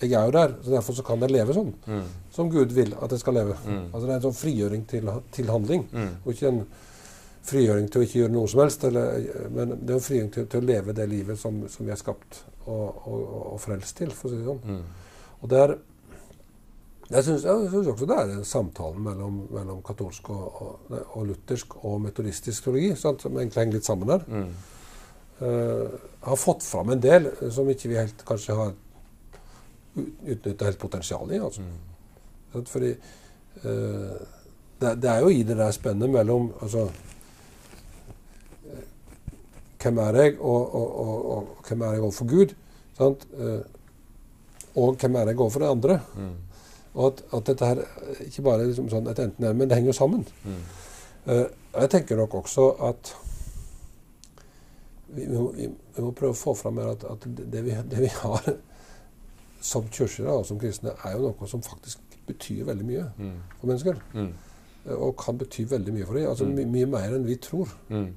jeg 0.04 0.18
er 0.20 0.25
jo 0.28 0.34
der, 0.36 0.56
så 0.63 0.72
derfor 0.74 0.96
så 0.98 1.04
kan 1.08 1.22
jeg 1.24 1.32
leve 1.32 1.54
sånn 1.56 1.70
mm. 1.86 2.08
som 2.34 2.50
Gud 2.52 2.74
vil 2.75 2.92
at 2.98 3.13
jeg 3.13 3.22
skal 3.22 3.38
leve. 3.38 3.56
Mm. 3.63 3.84
Altså 3.86 4.02
Det 4.04 4.10
er 4.10 4.18
en 4.18 4.25
sånn 4.25 4.40
frigjøring 4.40 4.82
til, 4.90 5.12
til 5.32 5.52
handling, 5.54 5.86
mm. 5.94 6.10
og 6.24 6.34
ikke 6.34 6.50
en 6.50 6.63
frigjøring 7.43 7.89
til 7.91 8.01
å 8.01 8.05
ikke 8.05 8.19
gjøre 8.21 8.33
noe 8.33 8.50
som 8.51 8.62
helst. 8.63 8.83
Eller, 8.89 9.29
men 9.53 9.77
det 9.79 9.95
er 9.95 10.00
en 10.00 10.05
frigjøring 10.07 10.33
til, 10.35 10.50
til, 10.51 10.63
å 10.63 10.69
leve 10.71 10.95
det 10.97 11.07
livet 11.12 11.39
som, 11.39 11.63
som 11.71 11.88
vi 11.88 11.93
er 11.93 12.00
skapt 12.00 12.43
og, 12.65 12.85
og, 13.09 13.23
og, 13.53 13.57
frelst 13.63 13.97
til, 14.00 14.13
for 14.15 14.29
å 14.29 14.33
si 14.33 14.39
det 14.39 14.47
sånn. 14.47 14.62
Mm. 14.67 14.83
Og 15.43 15.51
der, 15.51 15.75
jeg 17.09 17.27
syns 17.27 17.47
også 17.47 18.07
det 18.09 18.19
er 18.19 18.45
samtalen 18.47 19.03
mellom, 19.03 19.41
mellom 19.53 19.81
katolsk 19.85 20.29
og, 20.33 20.45
og, 20.63 20.93
og, 21.03 21.25
luthersk 21.33 21.75
og 21.83 22.00
metodistisk 22.05 22.69
teologi, 22.69 22.93
sant, 23.00 23.25
som 23.25 23.35
egentlig 23.38 23.65
henger 23.65 23.79
litt 23.79 23.89
sammen 23.89 24.13
der. 24.13 24.23
Mm. 24.27 24.53
Uh, 25.43 25.95
har 26.23 26.39
fått 26.39 26.63
fram 26.63 26.93
en 26.93 27.01
del 27.03 27.25
som 27.51 27.67
ikke 27.67 27.89
vi 27.91 27.97
helt 28.00 28.21
kanskje 28.23 28.55
har 28.55 28.71
utnytta 29.97 30.69
helt 30.69 30.79
potensialet 30.79 31.35
i. 31.35 31.41
Altså. 31.43 31.65
Mm. 31.65 32.63
Fordi 32.69 32.91
uh, 32.93 34.21
det, 34.79 34.93
det, 35.01 35.09
er 35.09 35.25
jo 35.25 35.33
i 35.33 35.43
det 35.43 35.57
der 35.59 35.73
spennet 35.75 36.12
mellom 36.13 36.53
altså, 36.62 36.88
hvem 39.84 40.00
er 40.04 40.20
jeg, 40.22 40.40
og, 40.40 40.75
og, 40.75 41.00
og, 41.00 41.32
og 41.32 41.68
hvem 41.68 41.82
er 41.82 41.98
jeg 41.98 42.06
overfor 42.08 42.30
Gud? 42.30 42.56
Sant? 42.98 43.28
Eh, 43.34 43.62
og 44.75 44.96
hvem 44.96 45.16
er 45.16 45.32
jeg 45.32 45.40
overfor 45.40 45.60
det 45.60 45.70
andre? 45.70 46.00
Mm. 46.16 46.34
Og 46.94 47.08
at, 47.08 47.24
at, 47.34 47.48
dette 47.48 47.66
her 47.66 47.82
ikke 48.25 48.42
bare 48.46 48.62
er 48.62 48.70
liksom 48.70 48.90
sånn 48.90 49.10
et 49.10 49.20
enten 49.22 49.46
er, 49.48 49.56
men 49.58 49.70
det 49.70 49.80
henger 49.80 49.94
jo 49.94 49.98
sammen. 49.98 50.25
Mm. 50.46 50.63
Uh, 51.25 51.46
jeg 51.80 51.90
tenker 51.90 52.20
nok 52.20 52.36
også 52.42 52.68
at 52.86 53.13
vi, 55.13 55.25
må, 55.30 55.48
vi, 55.56 55.69
må, 55.98 56.12
prøve 56.12 56.34
å 56.34 56.38
få 56.38 56.54
fram 56.58 56.78
mer 56.78 56.91
at, 56.93 57.06
at 57.10 57.26
det, 57.26 57.62
vi, 57.65 57.76
det, 57.89 58.02
vi, 58.04 58.10
har 58.22 58.50
som 59.63 59.88
kirker 59.89 60.30
og 60.30 60.46
som 60.46 60.60
kristne, 60.62 60.93
er 61.06 61.15
jo 61.15 61.30
noe 61.30 61.50
som 61.50 61.63
faktisk 61.65 62.02
betyr 62.28 62.65
veldig 62.67 62.88
mye 62.88 63.06
mm. 63.17 63.38
for 63.60 63.72
mennesker. 63.72 64.02
Mm. 64.13 64.34
og 64.98 65.13
kan 65.17 65.38
bety 65.39 65.63
veldig 65.69 65.93
mye 65.96 66.06
for 66.06 66.19
dem. 66.19 66.30
Altså, 66.30 66.46
mm. 66.50 66.74
mye 66.76 66.89
mer 66.93 67.15
enn 67.15 67.28
vi 67.28 67.39
tror. 67.41 67.72
Mm. 67.89 68.10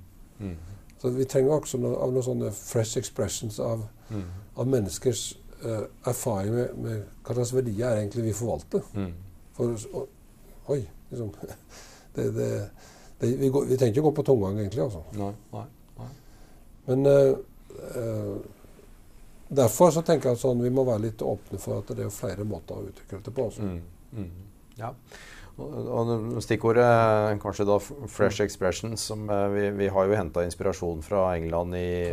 Så 1.00 1.12
vi 1.12 1.26
trenger 1.28 1.58
også 1.58 1.80
noe, 1.80 1.96
av 2.00 2.12
noen 2.12 2.24
sånne 2.24 2.50
fresh 2.56 2.98
expressions 3.00 3.58
av, 3.60 3.84
mm. 4.08 4.26
av 4.56 4.68
menneskers 4.72 5.26
uh, 5.64 5.84
erfaring 6.08 6.54
med, 6.54 6.76
med, 6.80 7.02
hva 7.26 7.36
slags 7.36 7.52
verdier 7.56 7.90
er 7.90 8.00
egentlig 8.00 8.24
vi 8.30 8.36
forvalter. 8.36 8.84
Mm. 8.96 9.12
For, 9.56 9.76
og, 9.92 10.08
oi, 10.72 10.80
liksom 11.10 11.32
det, 12.16 12.30
det, 12.36 12.50
det, 13.20 13.32
vi, 13.42 13.52
går, 13.52 13.68
vi, 13.68 13.76
trenger 13.76 13.94
ikke 13.94 14.06
gå 14.08 14.14
på 14.20 14.26
tomgang, 14.30 14.60
egentlig. 14.64 14.86
altså. 14.86 15.04
Nei, 15.20 15.32
nei, 15.52 15.66
nei. 16.00 16.10
Men 16.88 17.10
uh, 17.12 17.36
uh, 17.92 18.36
derfor 19.48 19.92
så 19.92 20.04
tenker 20.06 20.32
jeg 20.32 20.40
at 20.40 20.44
sånn, 20.46 20.64
vi 20.64 20.72
må 20.72 20.86
være 20.88 21.06
litt 21.10 21.22
åpne 21.22 21.60
for 21.62 21.82
at 21.82 21.92
det 21.96 22.08
er 22.08 22.14
flere 22.14 22.48
måter 22.48 22.80
å 22.80 22.88
utvikle 22.88 23.20
det 23.24 23.36
på. 23.36 23.50
Altså. 23.50 23.68
Mm. 23.68 23.80
mm. 24.16 24.44
Ja. 24.76 24.90
Og 25.56 26.42
Stikkordet 26.44 27.40
kanskje 27.40 27.64
da 27.64 27.78
'fresh 27.80 28.44
expressions'. 28.44 28.96
som 28.96 29.30
eh, 29.30 29.48
vi, 29.48 29.70
vi 29.70 29.88
har 29.88 30.04
jo 30.04 30.16
henta 30.16 30.44
inspirasjon 30.44 31.02
fra 31.02 31.36
England 31.36 31.74
i 31.74 32.12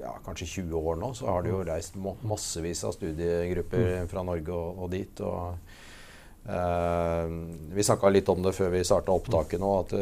ja, 0.00 0.12
kanskje 0.24 0.46
20 0.46 0.76
år 0.76 0.96
nå. 1.00 1.14
Så 1.14 1.26
har 1.26 1.42
det 1.42 1.50
jo 1.50 1.64
reist 1.64 1.96
massevis 2.22 2.84
av 2.84 2.92
studiegrupper 2.92 4.02
mm. 4.02 4.08
fra 4.08 4.22
Norge 4.22 4.52
og, 4.52 4.84
og 4.84 4.90
dit. 4.90 5.20
og 5.20 5.56
Uh, 6.44 7.24
vi 7.72 7.80
snakka 7.80 8.10
litt 8.12 8.28
om 8.28 8.42
det 8.44 8.50
før 8.52 8.68
vi 8.74 8.82
starta 8.84 9.14
opptaket 9.16 9.62
nå, 9.62 9.68
at, 9.80 9.94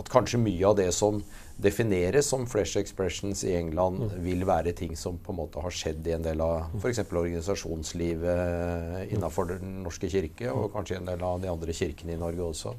at, 0.00 0.08
kanskje 0.10 0.40
mye 0.42 0.64
av 0.66 0.74
det 0.80 0.88
som 0.90 1.20
defineres 1.58 2.28
som 2.30 2.44
fresh 2.46 2.78
expressions 2.78 3.40
i 3.44 3.56
England, 3.58 4.12
vil 4.22 4.46
være 4.46 4.72
ting 4.78 4.96
som 4.96 5.18
på 5.18 5.32
en 5.34 5.38
måte 5.40 5.60
har 5.62 5.70
skjedd 5.74 6.06
i 6.06 6.12
en 6.14 6.22
del 6.22 6.40
av 6.44 6.70
f.eks. 6.78 7.00
organisasjonslivet 7.08 9.10
innafor 9.14 9.44
Den 9.50 9.82
norske 9.82 10.08
kirke, 10.10 10.52
og 10.52 10.72
kanskje 10.74 10.96
en 11.00 11.08
del 11.10 11.22
av 11.26 11.40
de 11.42 11.48
andre 11.50 11.72
kirkene 11.74 12.12
i 12.14 12.20
Norge 12.20 12.42
også. 12.46 12.74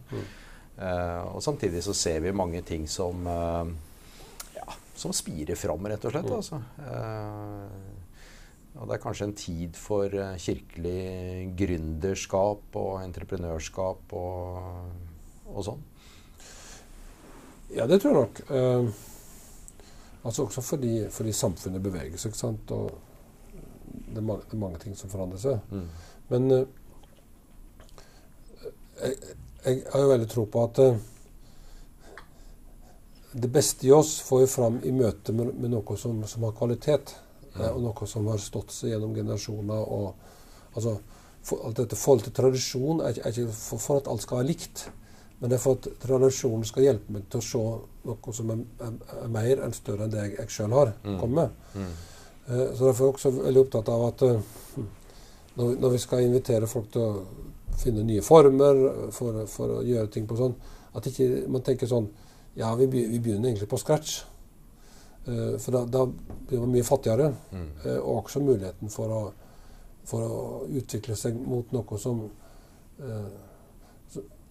Uh, 0.79 1.35
og 1.35 1.43
samtidig 1.43 1.83
så 1.83 1.93
ser 1.97 2.19
vi 2.23 2.31
mange 2.31 2.61
ting 2.63 2.87
som 2.87 3.27
uh, 3.27 3.67
ja, 4.55 4.67
som 4.95 5.11
spirer 5.15 5.55
fram, 5.59 5.87
rett 5.91 6.05
og 6.07 6.11
slett. 6.15 6.31
Altså. 6.37 6.55
Uh, 6.79 7.67
og 8.79 8.87
det 8.87 8.95
er 8.95 9.03
kanskje 9.03 9.27
en 9.27 9.35
tid 9.35 9.75
for 9.75 10.07
kirkelig 10.39 11.51
gründerskap 11.59 12.75
og 12.79 13.03
entreprenørskap 13.03 14.13
og, 14.15 14.63
og 15.51 15.63
sånn. 15.67 15.83
Ja, 17.75 17.87
det 17.87 17.99
tror 18.01 18.13
jeg 18.13 18.21
nok. 18.21 18.39
Eh, 18.49 18.89
altså 20.23 20.43
også 20.45 20.61
fordi, 20.61 21.09
fordi, 21.11 21.33
samfunnet 21.33 21.83
beveger 21.83 22.17
seg. 22.17 22.31
ikke 22.31 22.39
sant? 22.39 22.71
Og 22.71 22.91
det 24.09 24.17
er, 24.17 24.25
mange, 24.25 24.41
det 24.45 24.57
er 24.57 24.63
mange 24.63 24.81
ting 24.81 24.97
som 24.97 25.11
forandrer 25.11 25.41
seg. 25.41 25.59
Mm. 25.69 25.87
Men 26.29 26.51
eh, 26.51 26.65
jeg, 29.03 29.15
jeg, 29.65 29.83
har 29.93 30.05
jo 30.05 30.11
veldig 30.13 30.29
tro 30.29 30.45
på 30.49 30.65
at 30.65 30.81
eh, 30.83 30.99
det 33.31 33.51
beste 33.53 33.87
i 33.87 33.93
oss 33.93 34.17
får 34.25 34.43
vi 34.43 34.49
fram 34.49 34.79
i 34.83 34.91
møte 34.95 35.33
med, 35.37 35.53
med 35.53 35.75
noe 35.75 35.97
som, 35.97 36.23
som, 36.27 36.47
har 36.47 36.57
kvalitet. 36.57 37.15
Mm. 37.49 37.63
og 37.65 37.79
noe 37.81 38.05
som 38.07 38.27
har 38.29 38.37
stått 38.41 38.71
seg 38.71 38.91
gjennom 38.93 39.15
generasjoner. 39.15 39.79
og 39.81 40.75
altså, 40.77 40.99
for, 41.43 41.63
alt 41.65 41.79
dette 41.81 41.97
Forhold 41.97 42.25
til 42.27 42.35
tradisjon 42.37 43.01
er, 43.01 43.17
er 43.23 43.33
ikke 43.33 43.53
for, 43.53 43.81
for, 43.81 44.01
at 44.01 44.09
alt 44.11 44.25
skal 44.25 44.41
være 44.41 44.49
likt. 44.51 44.89
Men 45.39 45.51
det 45.51 45.55
er 45.55 45.63
for 45.63 45.79
at 45.79 45.87
tradisjonen 46.03 46.67
skal 46.67 46.85
hjelpe 46.85 47.13
meg 47.15 47.27
til 47.31 47.39
å 47.39 47.45
se 47.47 47.59
noe 48.09 48.33
som 48.35 48.49
er, 48.51 48.63
er, 48.83 48.95
er 49.23 49.29
mer 49.31 49.61
enn 49.63 49.75
større 49.75 50.05
enn 50.05 50.11
det 50.13 50.23
jeg, 50.25 50.33
jeg 50.41 50.55
sjøl 50.55 50.75
har 50.75 50.91
mm. 50.97 51.19
kommet 51.21 51.37
med. 51.37 51.53
Mm. 51.75 51.93
Uh, 52.49 52.65
så 52.75 52.89
derfor 52.89 53.05
er 53.05 53.05
jeg 53.05 53.13
også 53.13 53.31
veldig 53.37 53.61
opptatt 53.63 53.91
av 53.93 54.03
at 54.09 54.25
uh, 54.27 54.41
når, 55.59 55.77
når, 55.79 55.93
vi 55.95 56.01
skal 56.03 56.25
invitere 56.25 56.67
folk 56.71 56.91
til 56.91 57.05
å 57.05 57.45
finne 57.79 58.03
nye 58.03 58.23
former 58.25 58.81
for, 59.15 59.43
for 59.47 59.77
å 59.77 59.85
gjøre 59.87 60.11
ting 60.11 60.27
på 60.27 60.35
sånn, 60.39 60.57
at 60.97 61.07
ikke 61.07 61.45
man 61.51 61.63
tenker 61.63 61.89
sånn 61.89 62.09
Ja, 62.57 62.73
vi, 62.75 62.87
vi 62.89 63.19
begynner 63.21 63.47
egentlig 63.47 63.69
på 63.71 63.77
scratch. 63.79 64.17
Uh, 65.23 65.55
for 65.61 65.71
da, 65.77 65.85
da, 65.87 66.01
blir 66.49 66.65
man 66.65 66.73
mye 66.73 66.83
fattigere. 66.83 67.29
Mm. 67.53 67.69
og 68.01 68.25
også 68.25 68.41
muligheten 68.43 68.91
for 68.91 69.13
å, 69.13 69.19
for 70.09 70.25
å 70.25 70.39
utvikle 70.67 71.15
seg 71.15 71.37
mot 71.39 71.71
noe 71.71 71.99
som 72.01 72.25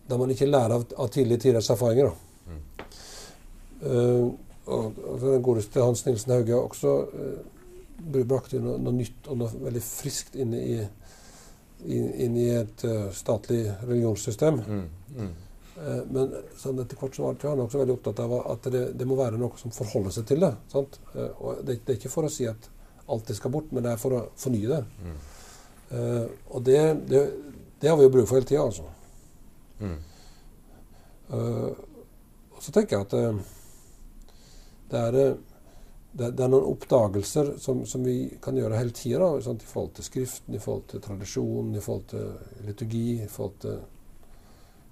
der 0.09 0.19
man 0.21 0.31
ikke 0.33 0.49
lærer 0.49 0.75
av, 0.79 0.85
av 0.97 1.11
tidlige 1.13 1.45
tiders 1.47 1.71
erfaringer. 1.71 2.13
Mm. 2.49 2.61
Uh, 3.83 4.29
og, 4.69 5.03
og, 5.05 5.21
Den 5.21 5.43
godeste 5.45 5.85
Hans 5.85 6.05
Nilsen 6.07 6.33
Hauge 6.35 6.57
også 6.57 6.95
uh, 7.09 8.15
brakte 8.29 8.61
noe, 8.63 8.79
noe, 8.81 8.95
nytt 8.97 9.29
og 9.29 9.43
noe 9.43 9.67
veldig 9.69 9.83
friskt 9.85 10.39
inn 10.39 10.55
i, 10.57 10.79
inn, 11.85 12.09
inn 12.27 12.41
i 12.41 12.49
et 12.57 12.87
uh, 12.89 13.11
statlig 13.15 13.67
religionssystem. 13.85 14.65
Mm. 14.65 14.89
Mm. 15.19 15.37
men 16.11 16.33
sånn 16.59 16.81
etter 16.83 16.99
hvert 16.99 17.15
så 17.15 17.23
var 17.23 17.37
han 17.47 17.61
også 17.63 17.79
veldig 17.79 17.95
opptatt 17.95 18.21
av 18.25 18.33
at 18.51 18.65
det, 18.75 18.81
det, 18.99 19.07
må 19.07 19.15
være 19.15 19.39
noe 19.39 19.55
som 19.61 19.71
forholder 19.71 20.11
seg 20.17 20.25
til 20.27 20.43
det. 20.43 20.51
og 20.75 21.61
det, 21.63 21.77
det, 21.85 21.93
er 21.93 21.99
ikke 22.01 22.11
for 22.11 22.27
å 22.27 22.31
si 22.35 22.49
at 22.51 22.67
alt 23.07 23.31
det 23.31 23.37
skal 23.39 23.53
bort, 23.55 23.71
men 23.71 23.87
det 23.87 23.93
er 23.93 24.01
for 24.03 24.17
å 24.17 24.25
fornye 24.43 24.73
det. 24.73 24.81
Mm. 25.07 25.21
og 26.51 26.65
det, 26.67 26.81
det, 27.07 27.23
har 27.87 27.95
vi 27.95 28.09
jo 28.09 28.11
bruk 28.17 28.27
for 28.27 28.41
hele 28.41 28.51
tida, 28.51 28.65
altså. 28.67 28.89
Mm. 29.81 29.99
Uh, 31.29 31.71
så 32.59 32.73
tenker 32.75 32.97
jeg 32.97 33.07
at 33.07 33.15
uh, 33.15 33.55
det 34.89 35.01
er, 35.05 35.19
eh, 35.21 35.35
det, 36.17 36.31
det 36.39 36.45
er 36.45 36.51
noen 36.51 36.71
oppdagelser 36.71 37.53
som, 37.61 37.83
som, 37.87 38.05
vi 38.07 38.39
kan 38.43 38.57
gjøre 38.57 38.79
hele 38.79 38.95
tida. 38.97 39.29
I 39.37 39.69
forhold 39.69 39.93
til 39.99 40.07
Skriften, 40.07 40.57
i 40.57 40.63
forhold 40.63 40.87
til 40.89 41.03
tradisjonen, 41.05 41.75
i 41.77 41.83
forhold 41.85 42.07
til 42.09 42.65
liturgi, 42.65 43.07
i 43.23 43.29
forhold 43.29 43.59
til 43.61 43.77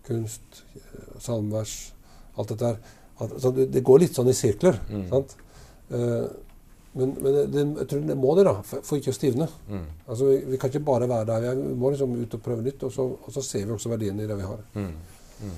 kunst, 0.06 0.60
salmevers, 1.18 1.94
alt 2.36 2.52
dette 2.52 2.68
her. 2.68 2.76
Altså, 3.16 3.50
det, 3.56 3.70
det, 3.72 3.82
går 3.82 4.04
litt 4.04 4.18
sånn 4.18 4.28
i 4.28 4.36
sirkler. 4.36 4.76
Mm. 4.92 5.08
sant? 5.08 5.32
Uh, 5.88 6.28
men, 6.96 7.12
men 7.20 7.38
det, 7.52 7.62
jeg 7.82 7.88
tror 7.90 8.04
det 8.08 8.16
må 8.16 8.34
det, 8.38 8.46
da, 8.48 8.56
for, 8.64 8.84
for 8.86 9.00
ikke 9.00 9.12
å 9.12 9.16
stivne. 9.16 9.46
Mm. 9.68 9.86
Altså, 10.06 10.30
vi, 10.30 10.36
vi, 10.48 10.58
kan 10.60 10.72
ikke 10.72 10.86
bare 10.86 11.08
være 11.10 11.28
der 11.28 11.42
vi 11.42 11.48
er. 11.50 11.58
Vi 11.60 11.78
må 11.78 11.92
liksom 11.92 12.14
ut 12.16 12.36
og 12.38 12.44
prøve 12.44 12.64
nytt, 12.64 12.86
og 12.88 12.92
så, 12.94 13.04
og 13.20 13.34
så 13.34 13.44
ser 13.44 13.66
vi 13.66 13.74
også 13.76 13.92
verdien 13.92 14.20
i 14.22 14.28
det 14.28 14.38
vi 14.38 14.46
har. 14.48 14.62
Mm. 14.78 14.92
Mm. 15.44 15.56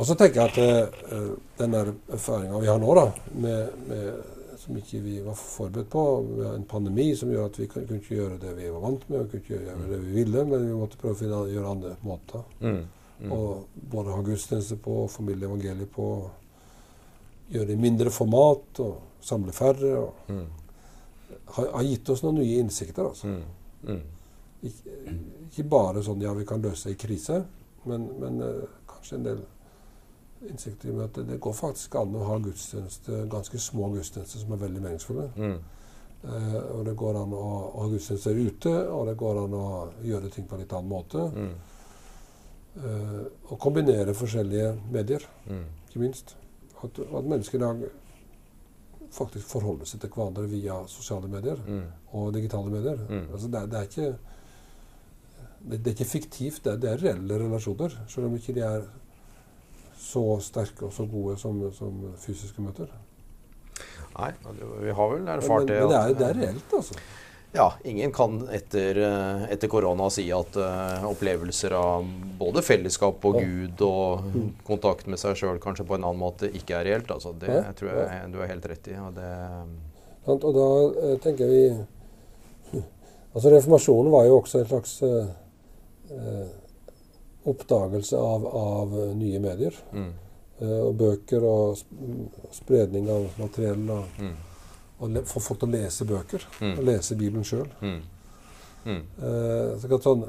Og 0.00 0.06
så 0.08 0.16
tenker 0.16 0.40
jeg 0.40 0.52
at 0.52 1.10
uh, 1.12 1.32
den 1.58 1.76
erfaringa 1.76 2.60
vi 2.62 2.70
har 2.70 2.80
nå, 2.80 2.94
da, 2.96 3.04
med, 3.44 3.82
med, 3.90 4.38
som 4.62 4.78
ikke 4.80 5.02
vi 5.04 5.18
var 5.26 5.36
forberedt 5.36 5.90
på, 5.92 6.06
med 6.30 6.46
en 6.54 6.64
pandemi 6.70 7.10
som 7.18 7.32
gjør 7.32 7.50
at 7.50 7.60
vi 7.60 7.68
kunne 7.68 7.98
ikke 7.98 8.16
gjøre 8.16 8.40
det 8.40 8.54
vi 8.56 8.70
var 8.70 8.84
vant 8.86 9.04
med, 9.10 9.26
vi 9.26 9.34
kunne 9.34 9.44
ikke 9.44 9.58
gjøre 9.58 9.90
det 9.90 10.00
vi 10.06 10.14
ville, 10.22 10.46
men 10.48 10.64
vi 10.70 10.78
måtte 10.78 11.00
prøve 11.00 11.18
å 11.18 11.20
finne, 11.20 11.42
gjøre 11.52 11.74
andre 11.74 11.92
måter. 12.06 12.48
Mm. 12.64 12.80
Mm. 13.20 13.36
Og 13.36 13.84
både 13.92 14.16
ha 14.16 14.24
gudstjeneste 14.24 14.80
på, 14.80 15.02
formidle 15.12 15.50
evangeliet 15.50 15.92
på, 15.92 16.08
gjøre 17.52 17.68
det 17.68 17.76
i 17.76 17.84
mindre 17.84 18.12
format. 18.14 18.80
og 18.80 19.09
samle 19.20 19.52
færre. 19.52 19.98
og 19.98 20.14
mm. 20.28 20.46
har, 21.46 21.70
har, 21.72 21.82
gitt 21.82 22.10
oss 22.10 22.22
noen 22.24 22.40
nye 22.40 22.58
innsikter. 22.64 23.06
altså. 23.08 23.26
Mm. 23.26 23.42
Mm. 23.82 24.02
Ikke, 24.68 25.14
ikke, 25.48 25.64
bare 25.72 26.02
sånn 26.04 26.20
ja, 26.20 26.34
vi 26.36 26.44
kan 26.48 26.62
løse 26.62 26.92
i 26.92 26.98
krise, 27.00 27.40
men, 27.88 28.06
men 28.20 28.42
uh, 28.44 28.68
kanskje 28.88 29.16
en 29.16 29.24
del 29.24 29.42
innsikter 30.50 30.90
i 30.90 30.96
at 31.00 31.16
det, 31.16 31.26
det, 31.30 31.38
går 31.40 31.54
faktisk 31.56 31.96
an 32.00 32.16
å 32.16 32.26
ha 32.28 32.36
gudstjeneste, 32.44 33.24
ganske 33.32 33.60
små 33.60 33.88
gudstjenester 33.94 34.42
som 34.42 34.52
er 34.56 34.60
veldig 34.60 34.82
meningsfulle. 34.84 35.28
Uh, 36.20 36.60
og 36.76 36.84
det 36.84 36.94
går 37.00 37.22
an 37.22 37.32
å, 37.32 37.44
å 37.70 37.86
ha 37.86 37.88
gudstjenester 37.88 38.36
ute, 38.36 38.74
og 38.92 39.08
det 39.08 39.16
går 39.20 39.44
an 39.46 39.56
å 39.56 39.66
gjøre 40.04 40.32
ting 40.32 40.48
på 40.48 40.56
en 40.56 40.64
litt 40.64 40.76
annen 40.76 40.92
måte. 40.92 41.24
Uh, 42.80 43.24
og 43.48 43.56
kombinere 43.60 44.14
forskjellige 44.14 44.74
medier, 44.92 45.24
ikke 45.88 46.04
minst. 46.04 46.36
At, 46.84 47.00
at 47.00 47.26
mennesker 47.28 47.58
i 47.58 47.64
dag 47.64 47.82
faktisk 49.14 49.48
forholde 49.50 49.86
seg 49.88 50.02
til 50.02 50.12
hverandre 50.14 50.46
via 50.50 50.80
sosiale 50.90 51.28
medier 51.30 51.60
mm. 51.66 51.84
og 52.18 52.32
digitale 52.34 52.72
medier. 52.72 53.04
Mm. 53.08 53.28
Altså 53.32 53.50
det, 53.50 53.62
det, 53.72 53.78
er 53.78 53.88
ikke 53.88 54.08
det, 55.60 55.78
det, 55.78 55.86
er 55.86 55.94
ikke 55.96 56.10
fiktivt, 56.12 56.64
det 56.64 56.72
er, 56.72 56.80
det 56.82 56.90
er, 56.92 57.04
reelle 57.04 57.38
relasjoner. 57.44 57.96
Selv 58.08 58.30
om 58.30 58.36
ikke 58.38 58.56
de 58.56 58.66
er 58.66 58.84
så 60.00 60.24
sterke 60.42 60.88
og 60.88 60.94
så 60.96 61.06
gode 61.10 61.36
som, 61.38 61.62
som 61.76 62.04
fysiske 62.20 62.62
møter. 62.64 62.92
Nei, 64.16 64.30
vi 64.82 64.94
har 64.96 65.10
vel 65.12 65.28
erfart 65.28 65.68
det. 65.68 65.76
Men, 65.76 65.88
men 65.88 65.92
det, 65.92 65.98
er, 65.98 66.14
det 66.18 66.28
er 66.28 66.40
reelt, 66.40 66.78
altså. 66.80 66.96
Ja, 67.52 67.72
ingen 67.84 68.12
kan 68.12 68.48
etter, 68.48 68.96
eh, 68.96 69.52
etter 69.52 69.68
korona 69.68 70.10
si 70.10 70.28
at 70.32 70.56
uh, 70.56 71.06
opplevelser 71.10 71.74
av 71.74 72.06
både 72.38 72.62
fellesskap 72.62 73.24
og 73.26 73.40
Gud 73.42 73.82
og 73.82 74.28
mm. 74.30 74.44
kontakt 74.66 75.08
med 75.10 75.18
seg 75.18 75.34
sjøl 75.38 75.58
kanskje 75.62 75.86
på 75.88 75.96
en 75.96 76.04
annen 76.06 76.22
måte 76.22 76.46
ikke 76.46 76.78
er 76.78 76.86
reelt. 76.86 77.10
Altså, 77.10 77.32
det 77.34 77.50
ja, 77.50 77.64
tror 77.74 77.90
jeg 77.90 78.04
ja. 78.06 78.28
du 78.30 78.38
har 78.38 78.52
helt 78.52 78.68
rett 78.70 78.86
i. 78.92 78.94
Og, 79.02 79.18
det, 79.18 79.30
og 80.30 80.46
da 80.46 80.68
uh, 80.94 81.16
tenker 81.24 81.50
vi 81.50 81.64
Altså 83.34 83.50
Reformasjonen 83.52 84.10
var 84.10 84.24
jo 84.26 84.38
også 84.40 84.60
en 84.60 84.70
slags 84.70 84.94
uh, 85.02 86.46
oppdagelse 87.50 88.18
av, 88.18 88.46
av, 88.46 88.94
nye 89.18 89.42
medier. 89.42 89.74
Mm. 89.90 90.10
og 90.60 90.90
bøker 90.98 91.44
og 91.46 91.78
spredning 92.52 93.06
av 93.10 93.38
materiell. 93.40 93.84
og 93.94 94.18
mm 94.20 94.34
å 95.00 95.24
få 95.28 95.42
folk 95.42 95.62
til 95.62 95.70
å 95.70 95.74
lese 95.74 96.06
bøker. 96.08 96.46
Mm. 96.60 96.72
Og 96.76 96.86
lese 96.86 97.18
Bibelen 97.18 97.46
sjøl. 97.46 97.68
Mm. 97.80 98.00
Mm. 98.84 99.02
Eh, 99.26 99.98
sånn, 100.00 100.24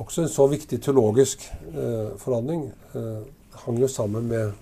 også 0.00 0.24
en 0.24 0.32
så 0.32 0.46
viktig 0.50 0.80
teologisk 0.82 1.46
eh, 1.70 2.14
forandring 2.20 2.66
eh, 2.98 3.20
hang 3.62 3.78
jo 3.80 3.88
sammen 3.88 4.26
med, 4.28 4.52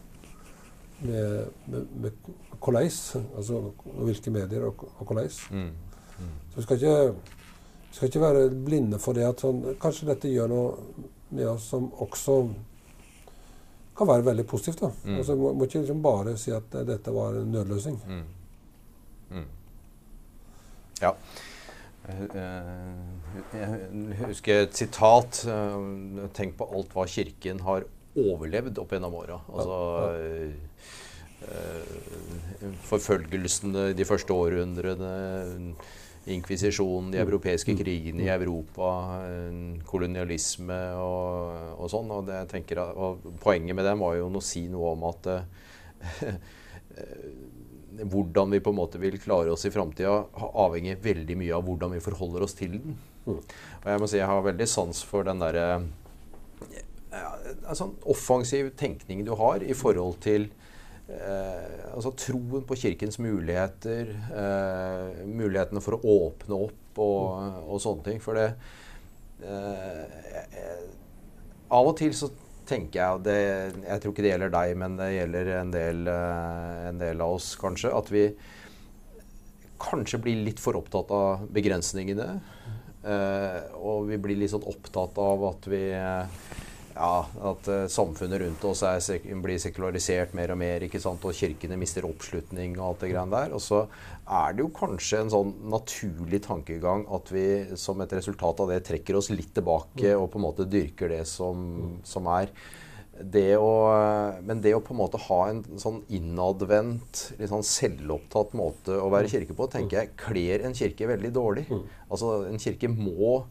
med, 1.01 1.47
med, 1.67 1.95
med 2.05 2.35
koleis, 2.63 3.15
altså 3.37 3.63
hvilke 4.05 4.31
medier 4.35 4.69
og, 4.69 4.85
og 4.99 5.07
koleis. 5.09 5.41
Mm. 5.51 5.71
Mm. 6.19 6.35
Så 6.53 6.61
vi 6.61 6.67
skal, 6.67 6.77
ikke, 6.77 7.41
vi 7.89 7.97
skal 7.97 8.11
ikke 8.11 8.27
være 8.27 8.45
blinde 8.69 9.01
for 9.03 9.19
det 9.19 9.27
at 9.27 9.43
sånn, 9.43 9.65
kanskje 9.83 10.13
dette 10.13 10.31
gjør 10.31 10.53
noe 10.53 11.09
med 11.33 11.49
oss 11.49 11.71
som 11.73 11.89
også 12.05 12.43
kan 13.97 14.09
være 14.09 14.25
veldig 14.31 14.47
positivt. 14.49 14.81
da. 14.81 14.91
Mm. 15.05 15.17
Altså, 15.21 15.37
må, 15.37 15.53
må 15.53 15.69
ikke 15.69 15.83
liksom 15.83 16.03
bare 16.05 16.37
si 16.41 16.53
at 16.55 16.77
dette 16.89 17.15
var 17.15 17.39
en 17.41 17.53
nødløsning. 17.53 17.99
Mm. 18.09 18.23
Mm. 19.37 19.49
Ja. 21.03 21.13
Jeg 23.55 24.27
husker 24.27 24.65
et 24.65 24.77
sitat. 24.77 25.43
Tenk 26.35 26.57
på 26.59 26.69
alt 26.75 26.95
hva 26.97 27.07
Kirken 27.07 27.63
har 27.67 27.87
overlevd 28.19 28.81
opp 28.83 28.93
gjennom 28.93 29.15
åra. 29.23 29.39
Altså, 29.53 29.79
eh, 31.47 31.93
forfølgelsene 32.91 33.93
de 33.97 34.05
første 34.09 34.35
århundrene, 34.35 35.13
inkvisisjonen, 36.31 37.11
de 37.11 37.19
europeiske 37.19 37.75
krigene 37.79 38.27
i 38.27 38.31
Europa, 38.31 38.91
kolonialisme 39.89 40.81
og, 41.01 41.79
og 41.83 41.91
sånn. 41.91 42.13
Og, 42.15 42.31
tenker, 42.51 42.83
og, 42.95 43.25
poenget 43.43 43.77
med 43.77 43.89
dem 43.89 44.05
var 44.05 44.19
jo 44.19 44.29
å 44.31 44.45
si 44.45 44.67
noe 44.71 44.93
om 44.95 45.07
at 45.11 45.31
eh, 45.33 46.37
hvordan 48.03 48.55
vi 48.55 48.63
på 48.63 48.73
en 48.73 48.79
måte 48.79 49.01
vil 49.03 49.19
klare 49.23 49.53
oss 49.53 49.67
i 49.67 49.75
framtida, 49.75 50.15
avhenger 50.39 51.03
veldig 51.03 51.39
mye 51.43 51.57
av 51.59 51.67
hvordan 51.67 51.97
vi 51.97 52.05
forholder 52.05 52.47
oss 52.47 52.57
til 52.59 52.79
den. 52.79 52.97
Mm. 53.27 53.43
Og 53.83 53.91
jeg 53.91 54.03
må 54.03 54.11
si 54.11 54.19
jeg 54.21 54.31
har 54.31 54.47
veldig 54.47 54.69
sans 54.71 55.03
for 55.07 55.27
den 55.27 55.43
derre 55.43 55.67
ja, 57.13 57.29
altså, 57.69 57.93
offensiv 58.09 58.73
tenkning 58.79 59.23
du 59.27 59.35
har 59.39 59.63
i 59.63 59.75
forhold 59.79 60.17
til 60.25 60.49
eh, 60.49 60.62
altså 61.11 62.13
troen 62.17 62.65
på 62.67 62.77
Kirkens 62.79 63.19
muligheter, 63.21 64.13
eh, 64.33 65.25
mulighetene 65.27 65.83
for 65.85 65.99
å 65.99 66.15
åpne 66.29 66.61
opp 66.69 67.03
og, 67.03 67.67
og 67.67 67.83
sånne 67.83 68.07
ting. 68.07 68.23
For 68.23 68.39
det 68.39 68.49
eh, 69.45 70.89
Av 71.73 71.89
og 71.89 71.97
til 71.97 72.13
så 72.17 72.29
tenker 72.69 73.01
jeg, 73.01 73.19
og 73.19 73.23
det, 73.27 73.39
jeg 73.87 74.03
tror 74.03 74.15
ikke 74.15 74.25
det 74.25 74.33
gjelder 74.33 74.53
deg, 74.55 74.75
men 74.81 74.99
det 74.99 75.13
gjelder 75.15 75.53
en 75.59 75.73
del, 75.75 76.03
eh, 76.13 76.83
en 76.91 77.01
del, 77.01 77.23
av 77.25 77.37
oss 77.39 77.53
kanskje, 77.61 77.93
at 77.97 78.13
vi 78.13 78.27
kanskje 79.83 80.21
blir 80.23 80.45
litt 80.47 80.63
for 80.63 80.79
opptatt 80.79 81.11
av 81.17 81.47
begrensningene. 81.53 82.29
Eh, 83.03 83.59
og 83.83 84.07
vi 84.13 84.21
blir 84.23 84.39
litt 84.39 84.53
sånn 84.53 84.69
opptatt 84.71 85.19
av 85.19 85.49
at 85.49 85.67
vi 85.73 85.83
ja, 86.95 87.13
at 87.51 87.69
uh, 87.71 87.85
samfunnet 87.91 88.43
rundt 88.43 88.65
oss 88.69 88.83
er, 88.87 89.01
blir 89.45 89.61
sekularisert 89.63 90.35
mer 90.37 90.53
og 90.55 90.61
mer, 90.61 90.85
ikke 90.87 91.01
sant? 91.03 91.25
og 91.27 91.37
kirkene 91.37 91.79
mister 91.81 92.07
oppslutning 92.09 92.77
og 92.79 92.87
alt 92.91 93.05
det 93.05 93.13
greiene 93.13 93.35
der. 93.35 93.57
Og 93.57 93.63
så 93.65 93.83
er 94.23 94.55
det 94.55 94.65
jo 94.65 94.71
kanskje 94.77 95.23
en 95.23 95.33
sånn 95.33 95.55
naturlig 95.73 96.43
tankegang 96.47 97.07
at 97.13 97.33
vi 97.35 97.47
som 97.81 98.01
et 98.05 98.15
resultat 98.19 98.63
av 98.63 98.73
det 98.73 98.83
trekker 98.89 99.19
oss 99.19 99.33
litt 99.33 99.55
tilbake 99.57 100.13
mm. 100.13 100.21
og 100.21 100.31
på 100.33 100.41
en 100.41 100.47
måte 100.47 100.69
dyrker 100.69 101.13
det 101.13 101.25
som, 101.31 101.99
som 102.07 102.31
er. 102.33 102.53
Det 103.13 103.59
å, 103.61 103.73
men 104.43 104.63
det 104.65 104.73
å 104.75 104.81
på 104.83 104.95
en 104.95 105.03
måte 105.03 105.21
ha 105.29 105.41
en 105.51 105.61
sånn 105.79 106.01
innadvendt, 106.11 107.27
litt 107.39 107.51
sånn 107.53 107.67
selvopptatt 107.67 108.55
måte 108.59 108.97
å 108.97 109.11
være 109.13 109.29
mm. 109.29 109.33
kirke 109.35 109.57
på, 109.59 109.69
tenker 109.71 110.01
jeg 110.01 110.15
kler 110.19 110.65
en 110.67 110.77
kirke 110.77 111.11
veldig 111.11 111.33
dårlig. 111.37 111.67
Mm. 111.69 111.85
Altså, 112.09 112.33
en 112.49 112.63
kirke 112.63 112.91
må 112.91 113.43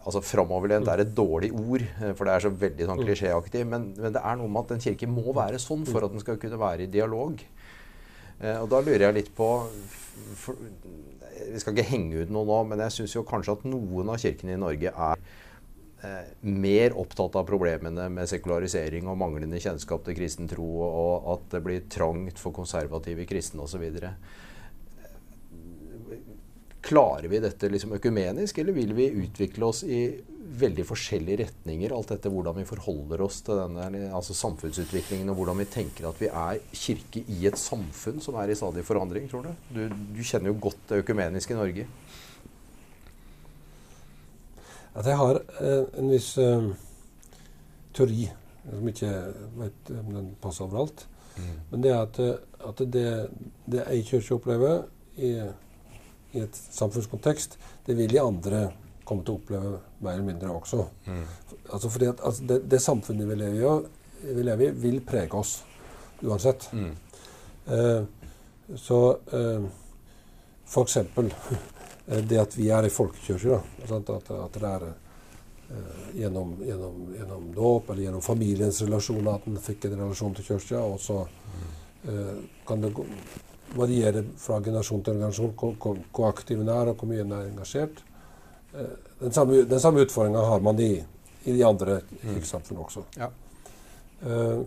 altså 0.00 0.22
Framoverlent 0.24 0.88
er 0.88 1.02
et 1.02 1.12
dårlig 1.16 1.50
ord, 1.52 1.84
eh, 1.84 2.12
for 2.16 2.26
det 2.26 2.34
er 2.34 2.44
så 2.46 2.52
veldig 2.62 2.88
sånn 2.88 3.02
klisjéaktig. 3.02 3.64
Men, 3.68 3.90
men, 3.98 4.14
det 4.14 4.22
er 4.22 4.38
noe 4.40 4.52
med 4.52 4.64
at 4.64 4.76
en 4.76 4.84
kirke 4.86 5.08
må 5.10 5.34
være 5.36 5.60
sånn 5.62 5.84
for 5.88 6.06
at 6.06 6.14
den 6.14 6.22
skal 6.22 6.40
kunne 6.40 6.60
være 6.60 6.86
i 6.86 6.92
dialog. 6.92 7.42
Eh, 8.40 8.56
og 8.56 8.70
da 8.72 8.80
lurer 8.84 9.08
jeg 9.08 9.18
litt 9.18 9.34
på 9.36 9.50
for, 10.36 10.56
Vi 11.50 11.60
skal 11.60 11.76
ikke 11.76 11.90
henge 11.92 12.24
ut 12.24 12.32
noe 12.32 12.48
nå, 12.48 12.58
men 12.72 12.82
jeg 12.86 13.00
syns 13.00 13.16
kanskje 13.28 13.58
at 13.58 13.68
noen 13.68 14.12
av 14.12 14.20
kirkene 14.20 14.56
i 14.56 14.60
Norge 14.60 14.92
er 14.92 15.22
eh, 16.04 16.32
mer 16.48 16.96
opptatt 17.00 17.36
av 17.40 17.48
problemene 17.48 18.08
med 18.12 18.28
sekularisering 18.28 19.08
og 19.08 19.18
manglende 19.20 19.60
kjennskap 19.60 20.04
til 20.06 20.16
kristen 20.16 20.48
tro, 20.50 20.68
og 20.86 21.32
at 21.36 21.48
det 21.56 21.64
blir 21.64 21.88
trangt 21.92 22.40
for 22.40 22.56
konservative 22.56 23.28
kristne 23.28 23.64
osv. 23.64 23.86
Klarer 26.80 27.28
vi 27.28 27.40
dette 27.42 27.68
liksom 27.68 27.92
økumenisk, 27.98 28.58
eller 28.58 28.76
vil 28.76 28.94
vi 28.96 29.10
utvikle 29.24 29.68
oss 29.68 29.82
i 29.84 30.00
veldig 30.60 30.84
forskjellige 30.88 31.44
retninger? 31.44 31.92
Alt 31.94 32.14
dette 32.14 32.32
hvordan 32.32 32.56
vi 32.56 32.66
forholder 32.68 33.22
oss 33.24 33.42
til 33.46 33.60
denne 33.60 34.08
altså 34.16 34.34
samfunnsutviklingen, 34.36 35.28
og 35.30 35.38
hvordan 35.40 35.60
vi 35.60 35.68
tenker 35.70 36.08
at 36.08 36.20
vi 36.22 36.30
er 36.30 36.62
kirke 36.72 37.22
i 37.28 37.44
et 37.50 37.60
samfunn 37.60 38.22
som 38.24 38.38
er 38.40 38.50
i 38.50 38.58
stadig 38.58 38.84
forandring, 38.86 39.28
tror 39.30 39.46
du? 39.46 39.52
Du, 39.76 39.82
du 40.16 40.22
kjenner 40.24 40.50
jo 40.50 40.58
godt 40.68 40.82
det 40.90 41.02
økumeniske 41.04 41.54
i 41.54 41.60
Norge. 41.60 41.86
At 44.96 45.06
jeg 45.06 45.20
har 45.20 45.38
eh, 45.60 45.84
en 46.00 46.10
viss 46.10 46.32
eh, 46.42 46.70
teori 47.94 48.26
som 48.64 48.88
ikke 48.90 49.10
vet 49.58 49.90
om 50.00 50.12
den 50.14 50.30
passer 50.42 50.66
overalt. 50.66 51.06
Mm. 51.36 51.56
Men 51.70 51.84
det 51.84 51.92
er 51.92 52.00
at, 52.02 52.18
at 52.68 52.82
det, 52.92 53.10
det 53.70 53.84
ei 53.86 54.02
kirke 54.06 54.36
opplever 54.36 54.82
i, 55.16 55.36
i 56.32 56.44
et 56.44 56.60
samfunnskontekst, 56.70 57.58
det 57.86 57.96
vil 57.98 58.10
de 58.10 58.20
andre 58.22 58.68
komme 59.04 59.24
til 59.26 59.34
å 59.34 59.40
oppleve 59.40 59.72
mer 60.04 60.14
eller 60.14 60.26
mindre 60.28 60.52
også. 60.54 60.84
Mm. 61.06 61.24
Altså 61.72 61.90
fordi 61.90 62.10
at 62.12 62.22
altså 62.24 62.46
det, 62.46 62.60
det 62.70 62.82
samfunnet 62.82 63.28
vi 63.28 63.38
lever, 63.40 63.58
i, 63.58 64.34
vi 64.36 64.46
lever 64.46 64.68
i, 64.68 64.72
vil 64.84 65.00
prege 65.06 65.40
oss 65.40 65.56
uansett. 66.22 66.68
Mm. 66.72 66.92
Eh, 67.66 68.02
så 68.78 69.00
eh, 69.32 69.68
for 70.70 70.86
eksempel 70.86 71.32
eh, 72.06 72.22
det 72.22 72.38
at 72.38 72.56
vi 72.58 72.70
er 72.70 72.86
i 72.86 72.94
folkekirke. 72.94 73.60
At, 73.88 74.14
at 74.14 74.58
det 74.60 74.70
er 74.70 74.86
eh, 74.86 76.00
gjennom, 76.22 76.54
gjennom, 76.66 77.04
gjennom 77.18 77.52
dåp 77.56 77.90
eller 77.90 78.06
gjennom 78.06 78.24
familiens 78.24 78.82
relasjoner 78.86 79.34
at 79.34 79.50
en 79.50 79.62
fikk 79.62 79.88
en 79.88 79.98
relasjon 80.04 80.38
til 80.38 80.52
kirka. 80.52 80.84
Og 80.86 81.00
så 81.02 81.24
eh, 82.06 82.36
kan 82.68 82.86
det 82.86 82.94
gå, 82.94 83.06
variere 83.76 84.24
fra 84.40 84.58
generasjon 84.64 85.04
til 85.04 85.18
generasjon 85.18 85.54
hvor, 85.58 85.76
hvor, 86.10 86.26
aktiv 86.28 86.60
en 86.60 86.72
er, 86.72 86.90
og 86.90 86.98
hvor 86.98 87.10
mye 87.10 87.24
en 87.24 87.36
er 87.36 87.48
engasjert. 87.50 88.02
Eh, 88.74 88.96
den 89.20 89.32
samme, 89.36 89.62
den 89.68 89.80
samme 89.80 90.04
utfordringa 90.06 90.42
har 90.48 90.64
man 90.64 90.80
i, 90.80 90.92
i 91.44 91.54
de 91.54 91.64
andre 91.66 92.00
krigssamfunn 92.22 92.82
også. 92.84 93.04
Ja. 93.20 93.30
Uh, 94.20 94.60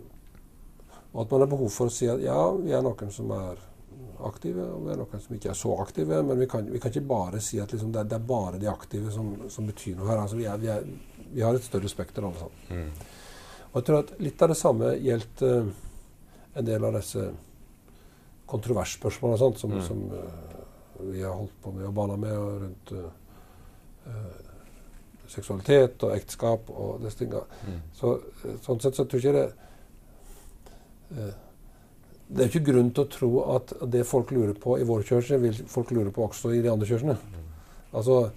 og 1.14 1.20
at 1.22 1.30
man 1.30 1.44
har 1.44 1.50
behov 1.50 1.70
for 1.70 1.86
å 1.90 1.94
si 1.94 2.08
at 2.10 2.22
ja, 2.22 2.38
vi 2.58 2.72
er 2.74 2.82
noen 2.82 3.12
som 3.14 3.30
er 3.36 3.60
aktive, 4.26 4.64
og 4.66 4.86
vi 4.86 4.92
er 4.94 4.98
noen 4.98 5.22
som 5.22 5.36
ikke 5.36 5.50
er 5.52 5.58
så 5.58 5.74
aktive. 5.78 6.20
Men 6.26 6.40
vi 6.40 6.48
kan, 6.50 6.66
vi 6.70 6.80
kan 6.82 6.90
ikke 6.90 7.06
bare 7.06 7.42
si 7.42 7.60
at 7.62 7.70
liksom, 7.70 7.92
det, 7.94 8.02
er, 8.02 8.08
det, 8.10 8.18
er, 8.18 8.26
bare 8.26 8.58
de 8.62 8.70
aktive 8.70 9.12
som, 9.14 9.32
som 9.50 9.68
betyr 9.70 9.98
noe 9.98 10.10
her. 10.10 10.24
Altså, 10.24 10.38
vi, 10.40 10.48
er, 10.50 10.58
vi, 10.58 10.70
er, 10.74 11.28
vi, 11.30 11.44
har 11.44 11.54
et 11.54 11.66
større 11.66 11.90
spekter, 11.90 12.26
alle 12.26 12.42
sammen. 12.42 12.66
Mm. 12.70 13.66
Og 13.70 13.78
jeg 13.78 13.86
tror 13.86 14.00
at 14.00 14.12
litt 14.22 14.42
av 14.42 14.50
det 14.50 14.58
samme 14.58 14.90
gjelder 15.02 15.62
uh, 15.62 15.72
en 16.54 16.66
del 16.66 16.88
av 16.90 16.98
disse 16.98 17.28
kontroversspørsmålene 18.54 19.42
sånt, 19.42 19.60
som, 19.60 19.74
Mm. 19.74 19.82
som 19.82 20.00
uh, 20.12 21.10
vi 21.10 21.22
har 21.22 21.34
holdt 21.34 21.54
på 21.62 21.72
med 21.74 21.86
og 21.90 21.94
bala 21.94 22.16
med 22.16 22.38
og 22.38 22.62
rundt 22.62 22.92
uh, 22.96 23.10
seksualitet 25.28 26.02
og 26.04 26.14
ekteskap 26.14 26.70
og 26.70 27.00
disse 27.02 27.18
tinga. 27.22 27.40
Mm. 27.64 27.80
Så, 27.96 28.18
sånn 28.64 28.82
sett 28.82 28.98
så 28.98 29.06
tror 29.08 29.20
jeg 29.20 29.34
ikke 29.34 29.48
det 31.14 31.32
Det 32.24 32.40
er 32.40 32.48
ikke 32.48 32.72
grunn 32.72 32.88
til 32.90 33.04
å 33.04 33.10
tro 33.12 33.30
at 33.54 33.72
det 33.92 34.06
folk 34.08 34.30
lurer 34.32 34.54
på 34.58 34.78
i 34.80 34.86
vår 34.88 35.02
kirke, 35.06 35.36
vil 35.42 35.58
folk 35.68 35.90
lure 35.92 36.10
på 36.10 36.24
også 36.24 36.54
i 36.56 36.62
de 36.64 36.70
andre 36.72 36.86
kirkene. 36.88 37.16
Altså, 37.92 38.30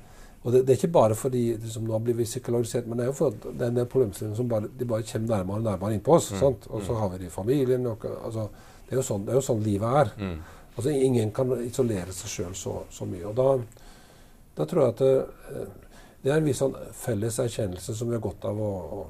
og 0.44 0.52
det, 0.54 0.62
det, 0.68 0.74
er 0.74 0.80
ikke 0.82 0.94
bare 0.94 1.16
fordi 1.16 1.44
liksom, 1.56 1.88
nå 1.88 2.00
blir 2.04 2.18
vi 2.20 2.26
sekularisert, 2.28 2.86
men 2.88 3.00
det 3.00 3.06
er 3.06 3.10
jo 3.10 3.16
for 3.18 3.34
at 3.34 3.48
det 3.48 3.64
er 3.66 3.72
en 3.72 3.80
del 3.80 3.88
problemstillinger 3.90 4.38
som 4.38 4.50
bare, 4.52 4.70
de 4.80 4.86
bare 4.88 5.08
kommer 5.08 5.38
nærmere 5.38 5.62
og 5.62 5.66
nærmere 5.66 5.96
innpå 5.96 6.14
oss. 6.20 6.30
Mm. 6.32 6.40
sant? 6.40 6.68
Og 6.70 6.84
så 6.86 7.00
har 7.00 7.10
vi 7.14 7.22
det 7.24 7.28
i 7.28 7.34
familien. 7.34 7.88
Og, 7.88 8.06
altså, 8.26 8.48
det, 8.88 8.96
er 8.96 9.02
jo 9.02 9.06
sånn, 9.06 9.26
det 9.28 9.34
er 9.34 9.40
jo 9.40 9.48
sånn 9.50 9.66
livet 9.66 10.00
er. 10.02 10.14
Mm. 10.18 10.38
Altså, 10.78 10.94
ingen 10.94 11.34
kan 11.36 11.52
isolere 11.64 12.14
seg 12.16 12.32
sjøl 12.32 12.56
så, 12.56 12.74
så, 12.94 13.08
mye. 13.10 13.26
Og 13.28 13.36
da, 13.38 13.48
da 14.58 14.68
tror 14.70 14.84
jeg 14.84 14.96
at 14.96 15.04
det, 15.04 15.66
det 16.24 16.32
er 16.32 16.40
en 16.40 16.48
viss 16.48 16.62
sånn 16.64 16.76
felles 16.98 17.40
erkjennelse 17.44 17.96
som 17.98 18.10
vi 18.10 18.18
har 18.18 18.24
godt 18.24 18.48
av 18.50 18.62
å, 18.62 18.72
å, 18.98 19.02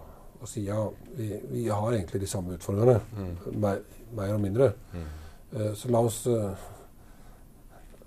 å 0.41 0.49
si 0.49 0.63
ja, 0.67 0.79
vi, 1.17 1.31
vi, 1.51 1.67
har 1.69 1.93
egentlig 1.93 2.23
de 2.23 2.29
samme 2.31 2.55
utfordringene. 2.57 2.99
Mm. 3.17 3.59
Mer, 3.63 3.81
mer 4.17 4.33
og 4.35 4.43
mindre. 4.43 4.71
Mm. 4.93 5.07
Uh, 5.53 5.71
så 5.77 5.91
la 5.93 6.03
oss, 6.07 6.21
uh, 6.27 6.69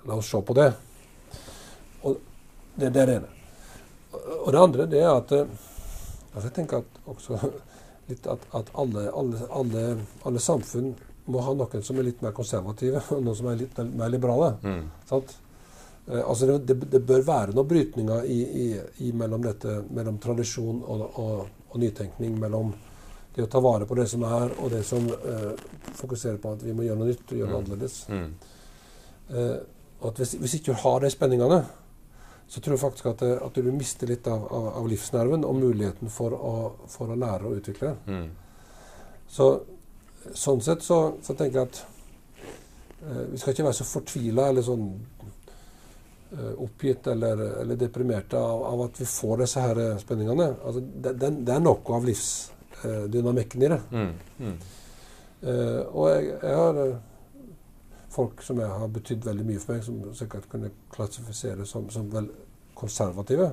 la 0.08 0.16
oss 0.20 0.30
se 0.30 0.40
på 0.46 0.56
det. 0.56 0.70
Og 2.00 2.16
det, 2.76 2.90
det 2.90 3.02
er 3.02 3.10
det 3.10 3.18
ene. 3.20 3.36
Og 4.40 4.50
det 4.52 4.62
andre 4.62 4.86
det 4.90 5.02
er 5.04 5.12
at 5.12 5.32
altså 5.36 6.46
Jeg 6.48 6.54
tenker 6.54 6.80
at 6.80 6.98
også 7.10 7.38
litt 8.10 8.26
at, 8.30 8.42
at 8.56 8.70
alle, 8.78 9.06
alle, 9.14 9.44
alle, 9.54 9.84
alle, 10.26 10.42
samfunn 10.42 10.94
må 11.30 11.44
ha 11.44 11.54
noen 11.56 11.84
som 11.86 11.98
er 11.98 12.08
litt 12.10 12.24
mer 12.24 12.34
konservative, 12.36 13.02
og 13.16 13.22
noen 13.24 13.38
som 13.38 13.48
er 13.50 13.62
litt 13.62 13.80
mer 13.92 14.12
liberale. 14.12 14.56
Mm. 14.64 14.82
Sant? 15.10 15.38
altså 16.10 16.56
det, 16.58 16.74
det, 16.90 16.98
bør 17.06 17.20
være 17.22 17.52
noen 17.54 17.68
brytninger 17.70 18.24
i, 18.26 18.38
i, 18.40 18.68
i 19.06 19.10
mellom, 19.14 19.44
dette, 19.44 19.76
mellom 19.94 20.16
tradisjon 20.18 20.80
og, 20.82 21.02
og, 21.22 21.42
og, 21.68 21.76
nytenkning. 21.78 22.32
Mellom 22.40 22.72
det 23.34 23.44
å 23.44 23.50
ta 23.50 23.60
vare 23.62 23.86
på 23.86 23.94
det 23.94 24.08
som 24.10 24.24
er, 24.26 24.54
og 24.58 24.72
det 24.72 24.80
som 24.86 25.06
eh, 25.06 25.52
fokuserer 26.00 26.40
på 26.42 26.56
at 26.56 26.64
vi 26.66 26.74
må 26.74 26.82
gjøre 26.82 26.98
noe 26.98 27.12
nytt 27.12 27.28
og 27.28 27.38
gjøre 27.38 27.52
noe 27.52 27.60
annerledes. 27.62 28.00
Mm. 28.10 28.32
Eh, 29.30 29.58
og 30.00 30.18
hvis, 30.18 30.34
hvis 30.40 30.56
ikke 30.58 30.72
du 30.72 30.82
har 30.82 31.04
de 31.04 31.12
spenningene, 31.12 31.60
så 32.50 32.60
tror 32.60 32.74
jeg 32.74 32.82
faktisk 32.82 33.06
at, 33.12 33.22
at 33.46 33.58
du 33.62 33.70
mister 33.70 34.10
litt 34.10 34.26
av, 34.26 34.48
av, 34.50 34.64
av, 34.80 34.86
livsnerven 34.90 35.44
og 35.46 35.60
muligheten 35.60 36.10
for 36.10 36.34
å, 36.34 36.54
for 36.90 37.12
å 37.12 37.18
lære 37.18 37.46
og 37.46 37.60
utvikle. 37.60 37.92
Mm. 38.10 38.24
Så, 39.30 39.46
sånn 40.36 40.60
sett 40.64 40.84
så, 40.84 41.00
så, 41.24 41.34
tenker 41.34 41.60
jeg 41.60 41.68
at 41.70 41.80
eh, 43.06 43.24
vi 43.32 43.40
skal 43.40 43.54
ikke 43.54 43.66
være 43.68 43.78
så 43.80 43.88
fortvila 43.88 44.50
eller 44.50 44.66
sånn 44.66 44.90
oppgitt 46.62 47.08
eller, 47.10 47.40
eller 47.58 47.74
deprimerte 47.74 48.38
av, 48.38 48.60
av, 48.62 48.82
at 48.84 49.00
vi 49.00 49.06
får 49.10 49.40
disse 49.40 49.62
her 49.64 49.78
spenningene. 49.98 50.44
Altså, 50.62 50.78
det, 50.78 51.16
det, 51.18 51.30
det, 51.40 51.56
er 51.56 51.64
noe 51.64 51.96
av 51.96 52.04
livsdynamikken 52.06 53.64
i 53.66 53.70
det. 53.72 53.78
Mm. 53.90 54.12
Mm. 54.38 54.52
Uh, 55.40 55.80
og 55.88 56.06
jeg, 56.12 56.28
jeg 56.36 56.60
har 56.60 56.78
uh, 56.78 57.50
folk 58.10 58.42
som 58.42 58.60
jeg 58.60 58.78
har 58.82 58.92
betydd 58.94 59.26
veldig 59.26 59.46
mye 59.48 59.62
for 59.62 59.74
meg, 59.74 59.84
som 59.86 59.98
sikkert 60.18 60.48
kunne 60.52 60.70
klassifisere 60.92 61.66
som, 61.66 61.86
som 61.90 62.08
vel 62.12 62.28
konservative. 62.78 63.52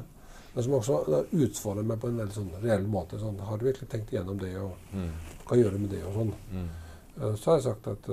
Men 0.57 0.65
som 0.65 0.73
også 0.73 1.23
utfordrer 1.37 1.85
meg 1.85 1.99
på 2.01 2.09
en 2.09 2.19
veldig 2.23 2.33
sånn 2.33 2.53
reell 2.63 2.87
måte. 2.89 3.19
Sånn, 3.21 3.37
har 3.45 3.59
du 3.59 3.67
virkelig 3.67 3.91
tenkt 3.91 4.09
igjennom 4.09 4.39
det, 4.41 4.55
og 4.57 4.89
mm. 4.97 5.09
hva 5.45 5.59
gjør 5.59 5.75
du 5.75 5.83
med 5.83 5.91
det, 5.93 6.01
og 6.09 6.15
sånn. 6.15 6.31
Uh, 7.17 7.33
så 7.37 7.51
har 7.51 7.59
jeg 7.59 7.65
sagt 7.67 7.89
at 7.93 8.11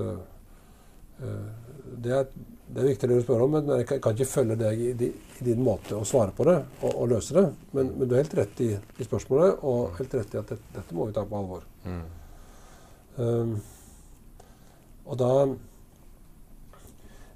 det 2.03 2.13
er, 2.13 2.27
det 2.67 2.81
er 2.81 2.89
viktig 2.89 3.09
det 3.09 3.19
du 3.19 3.23
spør 3.25 3.45
om, 3.45 3.55
men 3.57 3.69
jeg 3.79 3.87
kan, 3.89 4.01
kan 4.03 4.17
ikke 4.17 4.29
følge 4.29 4.57
deg 4.61 4.81
i, 4.81 4.91
i, 4.93 5.11
din 5.47 5.63
måte 5.65 5.97
å 5.97 6.07
svare 6.09 6.35
på 6.37 6.47
det 6.49 6.57
og, 6.81 6.91
og 6.91 7.13
løse 7.13 7.37
det. 7.37 7.45
Men, 7.77 7.93
men, 7.95 8.09
du 8.09 8.17
har 8.17 8.25
helt 8.25 8.37
rett 8.41 8.65
i, 8.65 8.73
i, 8.75 9.07
spørsmålet, 9.07 9.63
og 9.63 9.95
helt 10.01 10.17
rett 10.19 10.35
i 10.35 10.41
at 10.41 10.51
det, 10.53 10.59
dette 10.75 10.97
må 10.97 11.09
vi 11.09 11.15
ta 11.17 11.25
på 11.29 11.39
alvor. 11.39 11.69
Mm. 11.85 12.03
Um, 13.15 13.55
og 15.05 15.17
da 15.21 15.31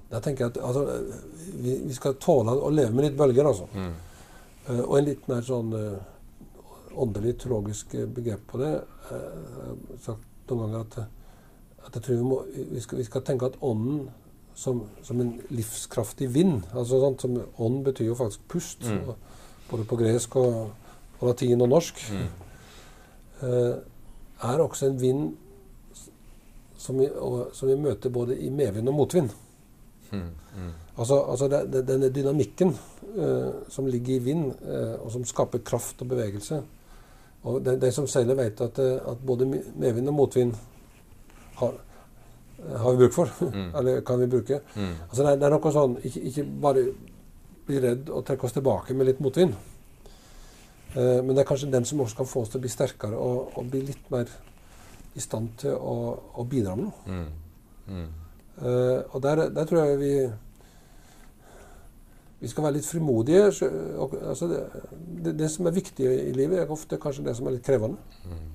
da 0.09 0.17
tenker 0.25 0.47
jeg 0.47 0.55
at 0.55 0.63
altså, 0.65 0.85
vi, 1.61 1.75
vi, 1.85 1.93
skal 1.93 2.15
tåle 2.17 2.55
å 2.57 2.71
leve 2.73 2.95
med 2.97 3.05
litt 3.05 3.17
bølger, 3.17 3.45
altså. 3.45 3.67
Mm. 3.77 3.91
Uh, 4.69 4.83
og 4.85 4.95
en 4.99 5.09
litt 5.09 5.27
mer 5.31 5.43
sånn 5.45 5.73
uh, 5.73 5.97
åndelig, 6.99 7.39
teologisk 7.41 7.93
begrep 8.15 8.45
på 8.49 8.61
det. 8.61 8.73
Jeg 9.09 9.19
har 9.57 9.99
sagt 10.03 10.49
noen 10.49 10.63
ganger 10.65 10.85
at, 10.85 10.97
at 11.87 11.97
jeg 11.97 12.05
tror 12.05 12.17
vi, 12.17 12.25
må, 12.25 12.39
vi, 12.73 12.81
skal, 12.83 12.99
vi 13.01 13.05
skal 13.07 13.23
tenke 13.25 13.49
at 13.49 13.59
ånden 13.65 14.07
som, 14.59 14.81
som, 15.03 15.21
en 15.21 15.33
livskraftig 15.49 16.27
vind. 16.33 16.63
Altså, 16.73 16.99
sant, 16.99 17.21
som, 17.21 17.37
ånd 17.63 17.83
betyr 17.85 18.09
jo 18.11 18.17
faktisk 18.19 18.47
pust, 18.51 18.83
Mm. 18.83 19.13
både 19.69 19.83
på 19.85 19.95
gresk 19.95 20.35
og, 20.35 20.71
og 21.19 21.27
latin 21.27 21.61
og 21.61 21.69
norsk. 21.69 22.01
Mm. 22.11 22.27
Eh, 23.41 23.75
er 24.49 24.59
også 24.63 24.87
en 24.87 25.01
vind 25.01 25.37
som 26.77 26.99
vi, 26.99 27.07
og, 27.15 27.49
som 27.53 27.69
vi 27.69 27.75
møter 27.75 28.09
både 28.09 28.39
i 28.39 28.49
medvind 28.49 28.89
og 28.89 28.95
motvind. 28.95 29.29
Mm. 30.11 30.71
Altså, 30.99 31.19
altså 31.31 31.47
det, 31.47 31.61
det, 31.73 31.85
denne 31.87 32.09
dynamikken 32.11 32.73
uh, 33.15 33.51
som 33.71 33.87
ligger 33.87 34.15
i 34.15 34.23
vind, 34.23 34.49
uh, 34.67 34.97
og 35.05 35.11
som 35.13 35.25
skaper 35.25 35.63
kraft 35.65 36.01
og 36.03 36.09
bevegelse. 36.11 36.61
Og 37.47 37.61
de, 37.63 37.77
de 37.79 37.91
som 37.95 38.07
seiler, 38.07 38.35
vet 38.35 38.61
at, 38.61 38.79
eh, 38.83 38.97
at 39.07 39.21
både 39.23 39.45
medvind 39.47 40.11
og 40.11 40.13
motvind 40.17 40.49
har, 41.61 41.77
har 42.81 42.91
vi 42.91 42.97
bruk 42.99 43.13
for. 43.15 43.31
Mm. 43.39 43.69
Eller 43.79 44.01
kan 44.03 44.19
vi 44.19 44.27
bruke. 44.27 44.59
Mm. 44.75 44.91
Altså 45.07 45.23
det, 45.23 45.31
er, 45.31 45.39
det 45.39 45.47
er 45.47 45.55
noe 45.55 45.71
sånn 45.71 45.95
ikke, 46.03 46.23
ikke 46.27 46.45
bare 46.65 46.83
bli 47.69 47.79
redd 47.79 48.11
og 48.11 48.25
trekke 48.27 48.43
oss 48.43 48.57
tilbake 48.57 48.97
med 48.97 49.07
litt 49.07 49.23
motvind. 49.23 49.55
Uh, 50.97 51.21
men 51.23 51.31
det 51.31 51.45
er 51.45 51.47
kanskje 51.47 51.71
den 51.71 51.87
som 51.87 52.03
også 52.03 52.19
kan 52.19 52.27
få 52.27 52.43
oss 52.43 52.51
til 52.51 52.59
å 52.59 52.65
bli 52.67 52.75
sterkere 52.75 53.15
og, 53.15 53.55
og 53.55 53.71
bli 53.71 53.85
litt 53.87 54.11
mer 54.11 54.27
i 55.15 55.23
stand 55.23 55.55
til 55.63 55.79
å, 55.79 55.95
å 56.35 56.45
bidra 56.49 56.75
med 56.75 56.89
noe. 56.89 57.05
Mm. 57.07 57.29
Mm. 57.89 58.09
Eh, 58.59 59.15
og 59.15 59.21
der, 59.23 59.47
der, 59.55 59.65
tror 59.65 59.85
jeg 59.85 59.99
vi 59.99 60.13
vi 62.39 62.47
skal 62.47 62.63
være 62.63 62.77
litt 62.77 62.87
frimodige. 62.87 63.45
Og, 63.99 64.15
altså 64.21 64.47
det, 64.47 64.63
det, 65.25 65.35
det, 65.39 65.51
som 65.51 65.67
er 65.67 65.75
viktig 65.75 66.07
i 66.07 66.33
livet, 66.35 66.61
er 66.61 66.71
ofte 66.71 66.99
kanskje 67.01 67.25
det 67.27 67.35
som 67.37 67.47
er 67.49 67.57
litt 67.57 67.67
krevende. 67.67 67.99
Mm. 68.25 68.49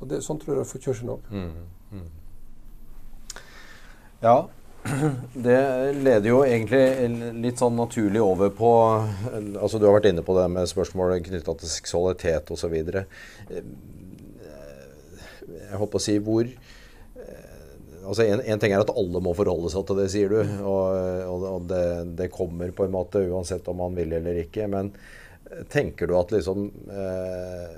Og 0.00 0.10
det, 0.10 0.20
sånn 0.24 0.40
tror 0.42 0.60
jeg 0.60 0.70
for 0.70 0.84
kirken 0.84 1.14
òg. 1.16 1.32
Mm. 1.32 1.54
Mm. 1.94 2.10
Ja, 4.24 4.36
det 5.46 5.60
leder 5.96 6.28
jo 6.28 6.42
egentlig 6.44 7.08
litt 7.40 7.60
sånn 7.60 7.76
naturlig 7.76 8.20
over 8.20 8.50
på 8.52 8.70
altså 9.32 9.78
Du 9.80 9.86
har 9.88 9.96
vært 9.96 10.10
inne 10.10 10.24
på 10.24 10.36
det 10.36 10.44
med 10.52 10.68
spørsmål 10.68 11.16
knytta 11.24 11.54
til 11.60 11.68
seksualitet 11.72 12.52
osv. 12.52 12.74
Jeg 15.54 15.78
holdt 15.80 15.92
på 15.92 16.00
å 16.00 16.04
si 16.04 16.18
hvor 16.24 16.44
altså 18.04 18.26
en, 18.26 18.42
en, 18.44 18.60
ting 18.62 18.74
er 18.74 18.84
at 18.84 18.92
alle 18.94 19.20
må 19.24 19.34
forholde 19.36 19.72
seg 19.72 19.86
til 19.88 20.00
det, 20.00 20.08
sier 20.12 20.32
du. 20.32 20.40
Og, 20.68 21.42
og 21.48 21.68
det, 21.70 21.84
det, 22.20 22.30
kommer 22.34 22.72
på 22.76 22.86
en 22.86 22.94
måte 22.94 23.24
uansett 23.28 23.68
om 23.72 23.80
man 23.82 23.96
vil 23.98 24.14
eller 24.20 24.44
ikke. 24.44 24.68
Men 24.70 24.92
tenker 25.72 26.08
du 26.08 26.16
at 26.18 26.32
liksom 26.34 26.68
eh, 26.90 27.74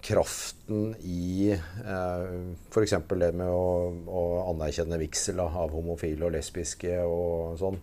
kraften 0.00 0.94
i 1.00 1.52
eh, 1.52 2.28
f.eks. 2.70 2.94
det 3.08 3.32
med 3.36 3.50
å, 3.50 3.64
å 4.06 4.22
anerkjenne 4.50 5.00
vigsel 5.00 5.42
av 5.44 5.74
homofile 5.74 6.28
og 6.28 6.34
lesbiske 6.36 6.96
og 7.04 7.58
sånn, 7.60 7.78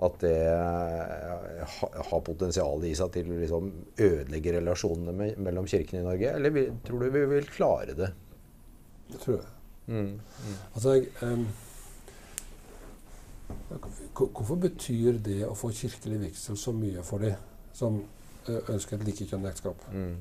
at 0.00 0.18
det 0.24 0.34
eh, 0.48 1.78
har 2.10 2.26
potensial 2.26 2.84
i 2.88 2.94
seg 2.98 3.14
til 3.14 3.30
å 3.30 3.38
liksom 3.42 3.70
ødelegge 4.00 4.56
relasjonene 4.58 5.32
mellom 5.38 5.68
kirkene 5.70 6.02
i 6.02 6.08
Norge? 6.08 6.34
Eller 6.36 6.74
tror 6.86 7.04
du 7.04 7.14
vi 7.14 7.24
vil 7.36 7.48
klare 7.52 7.96
det? 7.96 8.12
Det 9.10 9.22
tror 9.22 9.40
jeg. 9.40 9.48
Altså, 9.88 10.94
jeg, 10.94 11.06
um, 11.22 11.46
hvorfor 14.14 14.58
betyr 14.60 15.18
det 15.24 15.40
å 15.46 15.54
få 15.58 15.72
kirkelig 15.74 16.20
vigsel 16.26 16.58
så 16.58 16.74
mye 16.76 17.02
for 17.06 17.24
de 17.24 17.32
som 17.76 18.00
ønsker 18.48 18.98
et 18.98 19.06
likekjønnet 19.08 19.50
ekteskap? 19.50 19.86
Mm. 19.94 20.14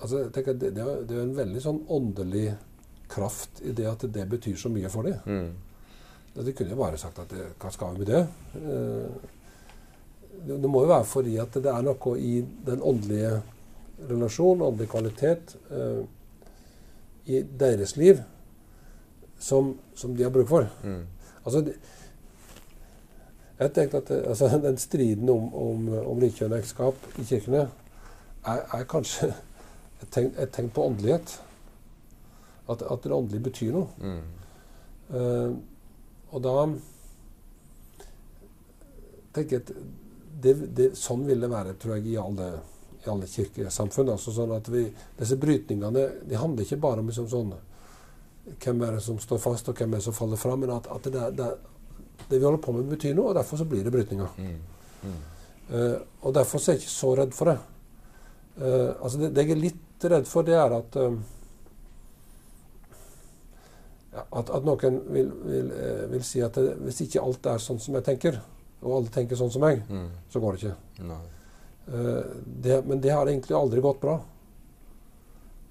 Altså, 0.00 0.24
det, 0.34 0.44
det, 0.60 0.72
det, 0.74 1.16
er 1.16 1.22
en 1.22 1.36
veldig 1.36 1.62
sånn 1.62 1.82
åndelig 1.92 2.48
kraft 3.12 3.60
i 3.62 3.74
det 3.76 3.86
at 3.90 4.06
det 4.14 4.24
betyr 4.30 4.56
så 4.58 4.72
mye 4.72 4.90
for 4.90 5.06
dem. 5.06 5.20
Mm. 5.26 6.42
De 6.42 6.54
kunne 6.56 6.72
jo 6.72 6.80
bare 6.80 6.98
sagt 7.00 7.20
at 7.20 7.32
hva 7.60 7.70
skal 7.72 7.94
vi 7.94 8.02
med 8.02 8.10
det? 8.10 8.22
Uh, 8.56 9.40
det 10.42 10.70
må 10.70 10.82
jo 10.82 10.90
være 10.90 11.06
fordi 11.06 11.36
at 11.38 11.54
det 11.62 11.70
er 11.70 11.84
noe 11.86 12.14
i 12.18 12.40
den 12.66 12.82
åndelige 12.82 13.36
relasjonen, 14.08 14.64
åndelig 14.66 14.88
kvalitet, 14.90 15.56
uh, 15.70 16.02
i 17.30 17.44
deres 17.44 17.94
liv 18.00 18.22
som, 19.42 19.78
som 19.94 20.16
de 20.16 20.22
har 20.22 20.30
bruk 20.30 20.48
for. 20.48 20.68
Mm. 20.84 21.06
Altså, 21.44 21.72
jeg 23.58 23.72
tenkte 23.74 23.96
at 23.96 24.10
altså, 24.10 24.48
Den 24.66 24.78
striden 24.78 25.28
om, 25.28 25.54
om, 25.54 25.88
om 26.06 26.20
likekjønnet 26.20 26.62
ekteskap 26.62 27.08
i 27.18 27.24
kirkene 27.26 27.64
er, 28.46 28.60
er 28.74 28.84
kanskje 28.90 29.32
et 30.02 30.08
tegn, 30.10 30.30
et 30.38 30.52
tegn, 30.54 30.70
på 30.70 30.86
åndelighet. 30.86 31.34
At, 32.70 32.82
at 32.82 33.02
det 33.04 33.12
åndelige 33.12 33.48
betyr 33.50 33.74
noe. 33.74 33.88
Mm. 33.98 34.22
Uh, 35.12 35.56
og 36.32 36.40
da 36.44 36.52
tenker 39.34 39.58
jeg 39.58 39.64
at 39.64 39.72
det, 40.42 40.54
det, 40.76 40.86
Sånn 40.96 41.26
vil 41.26 41.42
det 41.42 41.50
være, 41.50 41.74
tror 41.78 41.98
jeg, 41.98 42.14
i 42.14 42.16
alle, 42.20 42.46
i 43.02 43.10
alle 43.10 43.28
kirkesamfunn. 43.28 44.14
Altså 44.14 44.32
sånn 44.34 44.54
at 44.54 44.70
vi, 44.72 44.86
disse 45.18 45.36
brytningene 45.38 46.06
de 46.30 46.38
handler 46.38 46.64
ikke 46.64 46.80
bare 46.86 47.02
om 47.02 47.10
liksom 47.10 47.28
sånn 47.30 47.52
hvem 48.44 48.82
er 48.82 48.96
det 48.96 49.02
som 49.04 49.18
står 49.22 49.40
fast, 49.42 49.68
og 49.68 49.78
hvem 49.78 49.92
er 49.92 50.00
det 50.00 50.06
som 50.06 50.16
faller 50.16 50.40
fra. 50.40 50.54
Men 50.58 50.74
at, 50.74 50.88
at 50.90 51.04
det, 51.04 51.26
det, 51.38 51.50
det, 52.28 52.38
vi 52.38 52.44
holder 52.44 52.62
på 52.62 52.74
med, 52.76 52.88
betyr 52.90 53.14
noe, 53.18 53.30
og 53.30 53.38
derfor 53.38 53.60
så 53.60 53.68
blir 53.68 53.84
det 53.84 53.92
brytninger. 53.94 54.38
Mm. 54.38 54.56
Mm. 55.02 55.20
Uh, 55.72 56.00
og 56.22 56.34
derfor 56.34 56.58
så 56.58 56.72
er 56.72 56.76
jeg 56.76 56.84
ikke 56.84 56.94
så 56.94 57.12
redd 57.18 57.36
for 57.36 57.52
det. 57.52 57.58
Uh, 58.58 58.90
altså 59.02 59.22
det, 59.22 59.30
det, 59.36 59.46
jeg 59.46 59.56
er 59.56 59.62
litt 59.62 60.08
redd 60.12 60.26
for, 60.28 60.46
det 60.46 60.58
er 60.58 60.74
at 60.76 60.98
uh, 61.00 61.14
at, 64.12 64.50
at, 64.50 64.64
noen 64.66 64.98
vil, 65.08 65.30
vil, 65.48 65.70
vil 66.12 66.24
si 66.26 66.42
at 66.44 66.58
det, 66.58 66.74
hvis 66.84 66.98
ikke 67.06 67.22
alt 67.22 67.46
er 67.48 67.62
sånn 67.62 67.78
som 67.80 67.94
jeg 67.96 68.04
tenker, 68.10 68.36
og 68.82 68.98
alle 68.98 69.12
tenker 69.14 69.38
sånn 69.38 69.52
som 69.54 69.62
meg, 69.64 69.80
mm. 69.88 70.10
så 70.28 70.42
går 70.42 70.58
det 70.58 70.66
ikke. 70.66 71.14
Uh, 71.86 72.34
det, 72.44 72.82
men 72.84 73.00
det 73.02 73.14
har 73.14 73.30
egentlig 73.30 73.56
aldri 73.56 73.80
gått 73.84 74.02
bra 74.02 74.18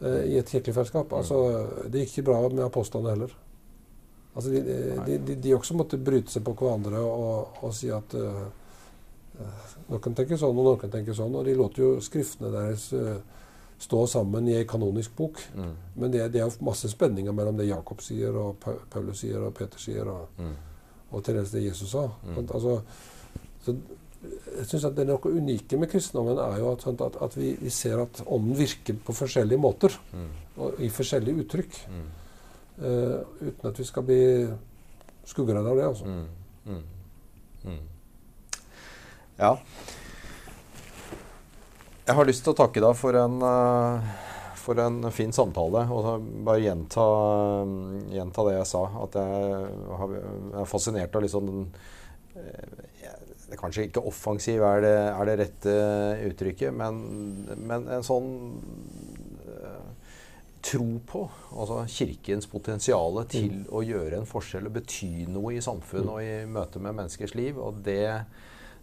i 0.01 0.37
et 0.39 0.49
kirkelig 0.49 0.73
fellesskap. 0.75 1.11
Mm. 1.11 1.17
Altså, 1.19 1.39
det 1.93 2.05
gikk 2.05 2.15
ikke 2.15 2.27
bra 2.31 2.37
med 2.49 2.65
apostlene 2.65 3.13
heller. 3.13 3.35
Altså, 4.35 4.49
de, 4.49 4.61
de, 5.05 5.17
de, 5.27 5.35
de, 5.35 5.53
også 5.55 5.75
måtte 5.75 5.99
bryte 5.99 6.31
seg 6.31 6.45
på 6.47 6.55
hverandre 6.55 7.01
og, 7.03 7.61
og 7.65 7.73
si 7.75 7.91
at 7.91 8.15
uh, 8.15 8.45
noen 9.91 10.15
tenker 10.15 10.39
sånn, 10.39 10.55
og 10.55 10.69
noen 10.69 10.93
tenker 10.93 11.17
sånn. 11.17 11.35
Og 11.35 11.45
de 11.47 11.55
lot 11.59 11.77
jo 11.77 11.93
skriftene 12.03 12.51
deres 12.53 12.87
uh, 12.95 13.17
stå 13.81 14.05
sammen 14.07 14.47
i 14.47 14.55
ei 14.59 14.67
kanonisk 14.69 15.15
bok. 15.17 15.41
Mm. 15.55 15.71
Men 15.95 16.13
det, 16.13 16.27
det, 16.33 16.41
er 16.41 16.47
jo 16.47 16.67
masse 16.67 16.89
spenninger 16.91 17.35
mellom 17.35 17.57
det 17.59 17.69
Jakob 17.71 18.03
sier, 18.05 18.37
og 18.37 18.61
Paulus 18.61 19.23
sier, 19.23 19.41
og 19.41 19.55
Peter 19.57 19.81
sier, 19.81 20.07
og, 20.07 20.37
mm. 20.37 20.53
og 21.11 21.25
til 21.25 21.41
det 21.41 21.65
Jesus 21.65 21.91
sa. 21.95 22.05
Mm. 22.23 22.43
Altså, 22.45 22.77
så, 23.65 23.75
jeg 24.21 24.65
synes 24.69 24.85
at 24.85 24.97
Det 24.97 25.05
noe 25.09 25.33
unike 25.33 25.77
med 25.81 25.89
kristendommen 25.89 26.37
er 26.37 26.59
jo 26.61 26.71
at, 26.75 26.85
at, 26.87 27.17
at 27.25 27.37
vi, 27.37 27.55
vi, 27.59 27.69
ser 27.73 28.03
at 28.03 28.21
ånden 28.27 28.57
virker 28.57 28.97
på 29.05 29.15
forskjellige 29.17 29.61
måter. 29.61 29.95
Mm. 30.13 30.27
Og 30.61 30.81
i 30.83 30.89
forskjellige 30.93 31.45
uttrykk. 31.45 31.79
Uh, 32.81 33.21
uten 33.41 33.69
at 33.69 33.79
vi 33.79 33.85
skal 33.85 34.05
bli 34.05 34.21
skuggredde 35.25 35.69
av 35.69 35.79
det. 35.79 35.87
altså. 35.87 36.05
Mm. 36.05 36.27
Mm. 36.65 36.83
Mm. 37.63 37.79
Ja. 39.39 39.55
Jeg 42.05 42.17
har 42.17 42.27
lyst 42.27 42.43
til 42.45 42.53
å 42.53 42.59
takke 42.61 42.83
deg 42.83 42.97
for 42.97 43.17
en, 43.17 43.41
uh, 43.41 44.13
for 44.61 44.81
en 44.85 45.01
fin 45.15 45.33
samtale. 45.33 45.87
Og 45.89 46.29
bare 46.45 46.61
gjenta, 46.61 47.07
gjenta, 48.13 48.47
det 48.49 48.55
jeg 48.59 48.69
sa. 48.69 48.85
At 49.07 49.17
jeg 49.17 50.61
er 50.61 50.69
fascinert 50.69 51.17
av 51.17 51.25
liksom 51.25 51.49
den 51.49 51.67
uh, 52.37 52.81
det 53.51 53.57
er 53.57 53.59
kanskje 53.59 53.83
ikke 53.89 54.05
offensiv 54.07 54.63
er 54.63 54.85
det, 54.85 54.95
er 55.11 55.27
det 55.27 55.37
rette 55.41 55.73
uttrykket, 56.29 56.71
men, 56.71 57.01
men 57.59 57.89
en 57.91 58.05
sånn 58.07 58.29
tro 60.61 60.99
på 61.07 61.21
altså 61.57 61.81
Kirkens 61.89 62.47
potensial 62.49 63.17
til 63.29 63.49
mm. 63.49 63.67
å 63.73 63.81
gjøre 63.85 64.21
en 64.21 64.29
forskjell 64.29 64.69
og 64.69 64.75
bety 64.77 65.25
noe 65.31 65.55
i 65.57 65.63
samfunnet 65.63 66.07
mm. 66.07 66.13
og 66.13 66.21
i 66.23 66.49
møte 66.57 66.81
med 66.83 66.97
menneskers 66.99 67.33
liv. 67.37 67.57
Og 67.59 67.81
det 67.85 68.05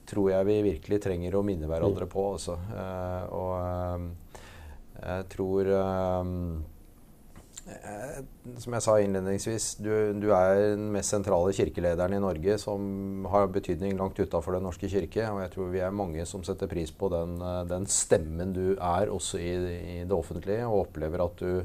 tror 0.09 0.33
jeg 0.33 0.48
vi 0.48 0.57
virkelig 0.64 1.00
trenger 1.04 1.37
å 1.38 1.44
minne 1.46 1.68
hverandre 1.70 2.09
mm. 2.09 2.12
på. 2.12 2.24
Også. 2.35 2.57
Uh, 2.72 3.22
og 3.38 3.54
uh, 3.62 4.42
jeg 4.98 5.28
tror 5.35 5.70
uh, 5.70 6.35
som 8.59 8.74
jeg 8.74 8.85
sa 8.85 8.94
innledningsvis, 9.02 9.66
du, 9.83 9.90
du, 10.18 10.28
er 10.35 10.74
den 10.74 10.88
mest 10.94 11.12
sentrale 11.12 11.52
kirkelederen 11.57 12.16
i 12.16 12.22
Norge 12.22 12.57
som 12.62 13.26
har 13.33 13.50
betydning 13.52 13.98
langt 13.98 14.18
utafor 14.18 14.57
Den 14.57 14.66
norske 14.66 14.88
kirke. 14.90 15.26
Og 15.28 15.42
jeg 15.44 15.52
tror 15.54 15.70
vi 15.74 15.83
er 15.85 15.94
mange 15.94 16.24
som 16.28 16.44
setter 16.46 16.70
pris 16.70 16.92
på 16.94 17.11
den, 17.12 17.37
den 17.68 17.87
stemmen 17.90 18.54
du 18.57 18.72
er 18.74 19.12
også 19.12 19.40
i, 19.42 19.52
i, 19.76 19.98
det 20.09 20.16
offentlige, 20.16 20.66
og 20.66 20.88
opplever 20.88 21.24
at 21.24 21.44
du 21.44 21.62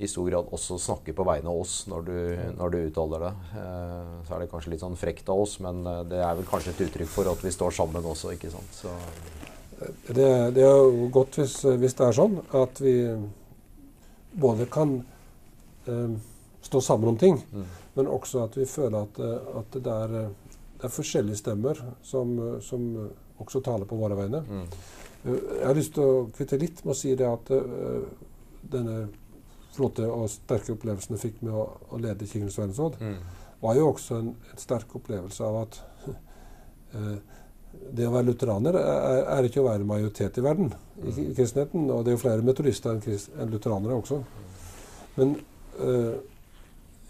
i 0.00 0.08
stor 0.08 0.28
grad 0.30 0.48
også 0.54 0.78
snakker 0.80 1.12
på 1.16 1.24
vegne 1.28 1.50
av 1.52 1.60
oss 1.60 1.74
når 1.90 2.06
du, 2.06 2.14
når 2.56 2.72
du 2.72 2.78
uttaler 2.86 3.26
det. 3.26 3.32
Eh, 3.60 4.12
så 4.24 4.32
er 4.32 4.42
det 4.42 4.50
kanskje 4.52 4.72
litt 4.72 4.84
sånn 4.84 4.96
frekt 4.96 5.28
av 5.28 5.42
oss, 5.42 5.58
men 5.60 5.82
eh, 5.84 6.04
det 6.08 6.22
er 6.24 6.38
vel 6.38 6.48
kanskje 6.48 6.72
et 6.72 6.80
uttrykk 6.86 7.10
for 7.12 7.28
at 7.28 7.44
vi 7.44 7.52
står 7.52 7.74
sammen 7.76 8.08
også, 8.08 8.32
ikke 8.32 8.52
sant. 8.54 8.78
Så. 8.80 8.94
Det, 10.08 10.30
det 10.56 10.64
er 10.64 10.72
jo 10.72 11.10
godt 11.12 11.36
hvis, 11.40 11.58
hvis 11.82 11.96
det 11.98 12.06
er 12.06 12.16
sånn 12.16 12.40
at 12.56 12.80
vi 12.80 12.94
både 14.40 14.68
kan 14.72 15.00
eh, 15.86 16.18
stå 16.60 16.80
sammen 16.80 17.08
om 17.08 17.16
ting, 17.16 17.46
mm. 17.52 17.64
men 17.94 18.08
også 18.08 18.44
at 18.44 18.56
vi 18.58 18.66
føler 18.68 19.02
at, 19.02 19.18
eh, 19.18 19.58
at 19.60 19.76
det, 19.76 19.92
er, 19.92 20.16
eh, 20.20 20.56
det, 20.76 20.84
er, 20.84 20.92
forskjellige 20.94 21.40
stemmer 21.40 21.80
som, 22.02 22.36
som, 22.64 22.90
også 23.40 23.62
taler 23.64 23.88
på 23.88 23.96
våre 23.96 24.18
vegne. 24.18 24.42
Mm. 24.44 24.66
Eh, 25.24 25.32
jeg 25.32 25.66
har 25.66 25.78
lyst 25.78 25.94
til 25.96 26.04
å 26.04 26.28
kvitte 26.36 26.60
litt 26.60 26.84
med 26.84 26.94
å 26.94 26.98
si 26.98 27.14
det 27.16 27.28
at 27.28 27.52
uh, 27.52 28.04
denne 28.70 29.02
flotte 29.74 30.04
og 30.04 30.28
sterke 30.28 30.74
opplevelsen 30.74 31.16
jeg 31.16 31.22
fikk 31.22 31.42
med 31.46 31.56
å, 31.56 31.66
å 31.88 32.00
lede 32.00 32.28
Kirkens 32.28 32.58
verdensråd, 32.60 33.00
mm. 33.00 33.18
var 33.62 33.78
jo 33.78 33.90
også 33.92 34.20
en, 34.20 34.32
en, 34.50 34.60
sterk 34.60 34.96
opplevelse 34.98 35.46
av 35.46 35.60
at 35.62 35.80
uh, 36.98 37.14
det 37.96 38.08
å 38.08 38.12
være 38.12 38.28
lutheraner 38.28 38.76
er, 38.76 39.22
er, 39.38 39.48
ikke 39.48 39.62
å 39.62 39.68
være 39.70 39.88
majoritet 39.88 40.40
i 40.40 40.44
verden 40.44 40.72
i, 41.00 41.14
i 41.30 41.30
kristenheten. 41.36 41.86
Og 41.88 42.04
det 42.04 42.12
er 42.12 42.18
jo 42.18 42.24
flere 42.24 42.44
metodister 42.44 42.92
enn, 42.92 43.20
enn 43.40 43.52
lutheranere 43.54 43.96
også. 43.96 44.20
Men 45.16 45.38
uh, 45.80 46.16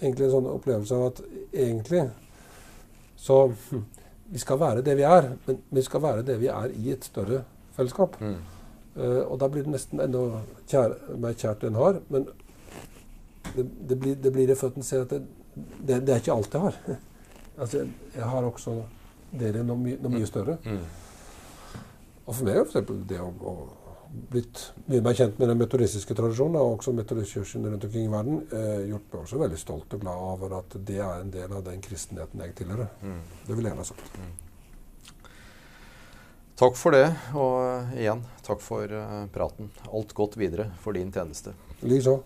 egentlig 0.00 0.26
en 0.26 0.35
sånn 0.37 0.50
opplevelse 0.50 0.96
av 0.96 1.06
at 1.11 1.22
egentlig 1.52 2.06
så 3.20 3.42
hm, 3.52 3.83
Vi 4.30 4.38
skal 4.38 4.61
være 4.61 4.83
det 4.87 4.94
vi 4.94 5.02
er, 5.02 5.24
men 5.46 5.56
vi 5.74 5.83
skal 5.83 6.02
være 6.02 6.22
det 6.22 6.37
vi 6.38 6.46
er 6.46 6.70
i 6.78 6.92
et 6.92 7.04
større 7.04 7.40
fellesskap. 7.75 8.14
Mm. 8.23 8.37
Uh, 8.94 9.25
og 9.25 9.40
da 9.42 9.48
blir 9.50 9.64
det 9.66 9.73
nesten 9.75 10.00
enda 10.00 10.21
kjær, 10.71 10.94
mer 11.18 11.35
kjært 11.35 11.66
enn 11.66 11.75
har. 11.75 11.98
Men 12.14 12.29
det, 13.56 13.64
det, 13.88 13.98
blir, 13.98 14.14
det 14.14 14.33
blir 14.33 14.46
det 14.46 14.56
for 14.60 14.71
at 14.71 14.79
en 14.79 14.87
ser 14.87 15.02
at 15.02 15.10
det, 15.10 15.27
det, 15.88 16.14
er 16.14 16.23
ikke 16.23 16.37
alt 16.37 16.54
jeg 16.54 16.62
har. 16.62 16.79
altså, 17.60 17.85
jeg 18.14 18.31
har 18.33 18.46
også 18.46 18.77
dere 19.40 19.64
noe, 19.66 19.79
my, 19.83 19.96
noe 19.98 20.14
mye 20.14 20.23
mm. 20.23 20.31
større. 20.31 20.56
Mm. 20.64 20.79
Og 22.27 22.35
for 22.35 22.46
meg 22.46 22.60
er 22.60 22.71
f.eks. 22.71 22.94
det 23.10 23.18
å, 23.18 23.33
å 23.35 23.56
blitt 24.11 24.73
mye 24.87 25.02
mer 25.04 25.15
kjent 25.15 25.38
med 25.38 25.50
den 25.52 25.58
metodistiske 25.61 26.15
tradisjonen, 26.19 26.58
og 26.58 26.79
også 26.79 26.94
metodistkirken 26.96 27.67
rundt 27.67 27.87
omkring 27.87 28.06
i 28.08 28.13
verden, 28.13 28.40
eh, 28.52 28.88
gjort 28.90 29.13
meg 29.13 29.23
også 29.23 29.40
veldig 29.40 29.58
stolt 29.61 29.96
og 29.96 30.04
glad 30.04 30.25
over 30.35 30.58
at 30.58 30.77
det 30.87 30.98
er 30.98 31.21
en 31.21 31.33
del 31.35 31.52
av 31.52 31.65
den 31.67 31.83
kristenheten 31.85 32.42
jeg 32.44 32.54
tilhører. 32.63 32.90
Mm. 33.02 33.21
Det 33.46 33.56
vil 33.56 33.65
jeg 33.65 33.75
gjerne 33.75 33.85
ha 33.85 33.90
sagt. 33.90 34.19
Mm. 34.19 34.33
Takk 36.61 36.77
for 36.77 36.92
det, 36.92 37.06
og 37.40 37.94
igjen 37.96 38.21
takk 38.44 38.61
for 38.61 38.85
uh, 38.92 39.25
praten. 39.33 39.71
Alt 39.88 40.13
godt 40.13 40.37
videre 40.37 40.67
for 40.83 40.92
din 40.92 41.13
tjeneste. 41.15 41.54
Likeså. 41.81 42.19